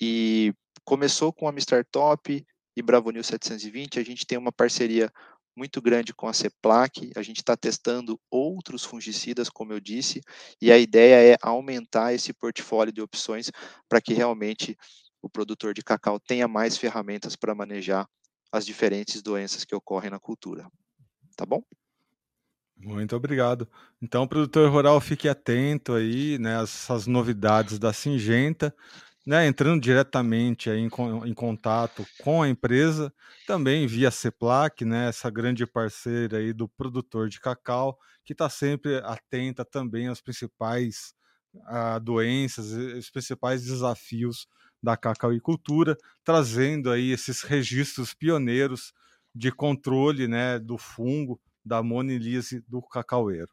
e 0.00 0.52
começou 0.84 1.32
com 1.32 1.46
a 1.46 1.50
Mr. 1.50 1.84
Top 1.90 2.44
e 2.76 2.82
Bravo 2.82 3.10
News 3.10 3.26
720, 3.26 3.98
a 3.98 4.04
gente 4.04 4.26
tem 4.26 4.38
uma 4.38 4.50
parceria 4.50 5.10
muito 5.54 5.82
grande 5.82 6.14
com 6.14 6.26
a 6.26 6.32
CEPLAC, 6.32 7.12
a 7.14 7.22
gente 7.22 7.38
está 7.38 7.54
testando 7.54 8.18
outros 8.30 8.84
fungicidas, 8.84 9.50
como 9.50 9.72
eu 9.72 9.80
disse, 9.80 10.22
e 10.60 10.72
a 10.72 10.78
ideia 10.78 11.34
é 11.34 11.36
aumentar 11.42 12.14
esse 12.14 12.32
portfólio 12.32 12.92
de 12.92 13.02
opções 13.02 13.50
para 13.88 14.00
que 14.00 14.14
realmente 14.14 14.76
o 15.22 15.30
produtor 15.30 15.72
de 15.72 15.82
cacau 15.82 16.20
tenha 16.20 16.48
mais 16.48 16.76
ferramentas 16.76 17.36
para 17.36 17.54
manejar 17.54 18.06
as 18.50 18.66
diferentes 18.66 19.22
doenças 19.22 19.64
que 19.64 19.74
ocorrem 19.74 20.10
na 20.10 20.18
cultura 20.18 20.68
tá 21.36 21.46
bom? 21.46 21.62
Muito 22.76 23.14
obrigado. 23.14 23.68
Então, 24.00 24.26
produtor 24.26 24.70
rural, 24.70 25.00
fique 25.00 25.28
atento 25.28 25.92
aí, 25.92 26.38
né, 26.38 26.62
essas 26.62 27.06
novidades 27.06 27.78
da 27.78 27.92
Singenta, 27.92 28.74
né, 29.24 29.46
entrando 29.46 29.80
diretamente 29.80 30.68
aí 30.68 30.80
em, 30.80 30.90
em, 31.26 31.34
contato 31.34 32.04
com 32.22 32.42
a 32.42 32.48
empresa, 32.48 33.12
também 33.46 33.86
via 33.86 34.10
CEPLAC, 34.10 34.84
né, 34.84 35.08
essa 35.08 35.30
grande 35.30 35.64
parceira 35.64 36.38
aí 36.38 36.52
do 36.52 36.68
produtor 36.68 37.28
de 37.28 37.40
cacau, 37.40 37.96
que 38.24 38.32
está 38.32 38.48
sempre 38.48 38.96
atenta 39.04 39.64
também 39.64 40.08
às 40.08 40.20
principais 40.20 41.14
doenças, 42.02 42.72
os 42.72 43.10
principais 43.10 43.62
desafios 43.62 44.48
da 44.82 44.96
cacauicultura, 44.96 45.96
trazendo 46.24 46.90
aí 46.90 47.10
esses 47.10 47.42
registros 47.42 48.12
pioneiros 48.12 48.92
de 49.34 49.52
controle 49.52 50.26
né, 50.26 50.58
do 50.58 50.76
fungo, 50.76 51.40
da 51.64 51.82
monilise 51.82 52.60
do 52.68 52.82
cacaueiro. 52.82 53.48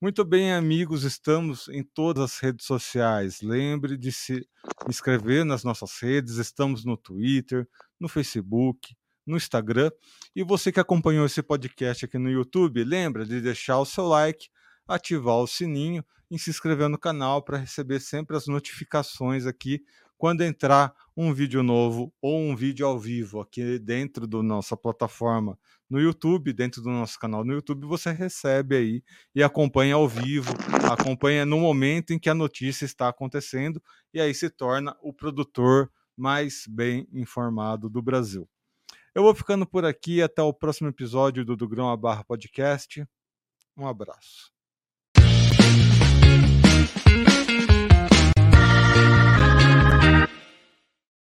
Muito 0.00 0.24
bem, 0.24 0.52
amigos, 0.52 1.04
estamos 1.04 1.68
em 1.68 1.82
todas 1.82 2.24
as 2.24 2.38
redes 2.38 2.66
sociais. 2.66 3.40
Lembre 3.40 3.96
de 3.96 4.12
se 4.12 4.46
inscrever 4.88 5.44
nas 5.44 5.64
nossas 5.64 5.98
redes, 5.98 6.36
estamos 6.36 6.84
no 6.84 6.96
Twitter, 6.96 7.66
no 7.98 8.08
Facebook, 8.08 8.94
no 9.26 9.36
Instagram. 9.36 9.90
E 10.34 10.42
você 10.42 10.70
que 10.70 10.80
acompanhou 10.80 11.24
esse 11.24 11.42
podcast 11.42 12.04
aqui 12.04 12.18
no 12.18 12.30
YouTube, 12.30 12.84
lembra 12.84 13.24
de 13.24 13.40
deixar 13.40 13.78
o 13.78 13.86
seu 13.86 14.06
like, 14.06 14.48
ativar 14.86 15.36
o 15.36 15.46
sininho 15.46 16.04
e 16.30 16.38
se 16.38 16.50
inscrever 16.50 16.88
no 16.88 16.98
canal 16.98 17.42
para 17.42 17.56
receber 17.56 18.00
sempre 18.00 18.36
as 18.36 18.46
notificações 18.46 19.46
aqui 19.46 19.80
quando 20.16 20.42
entrar 20.42 20.94
um 21.16 21.32
vídeo 21.32 21.62
novo 21.62 22.12
ou 22.20 22.38
um 22.38 22.56
vídeo 22.56 22.86
ao 22.86 22.98
vivo 22.98 23.40
aqui 23.40 23.78
dentro 23.78 24.26
da 24.26 24.42
nossa 24.42 24.76
plataforma 24.76 25.58
no 25.88 26.00
YouTube, 26.00 26.52
dentro 26.52 26.82
do 26.82 26.90
nosso 26.90 27.18
canal 27.18 27.44
no 27.44 27.52
YouTube, 27.52 27.86
você 27.86 28.10
recebe 28.10 28.76
aí 28.76 29.02
e 29.34 29.42
acompanha 29.42 29.94
ao 29.94 30.08
vivo, 30.08 30.52
acompanha 30.90 31.44
no 31.44 31.58
momento 31.58 32.12
em 32.12 32.18
que 32.18 32.28
a 32.28 32.34
notícia 32.34 32.84
está 32.84 33.08
acontecendo 33.08 33.82
e 34.12 34.20
aí 34.20 34.34
se 34.34 34.50
torna 34.50 34.96
o 35.02 35.12
produtor 35.12 35.90
mais 36.16 36.64
bem 36.68 37.06
informado 37.12 37.88
do 37.88 38.02
Brasil. 38.02 38.48
Eu 39.14 39.22
vou 39.22 39.34
ficando 39.34 39.64
por 39.64 39.84
aqui 39.84 40.20
até 40.22 40.42
o 40.42 40.52
próximo 40.52 40.88
episódio 40.88 41.44
do 41.44 41.56
Do 41.56 41.68
Grão 41.68 41.88
a 41.88 41.96
Barra 41.96 42.24
Podcast. 42.24 43.06
Um 43.76 43.86
abraço. 43.86 44.52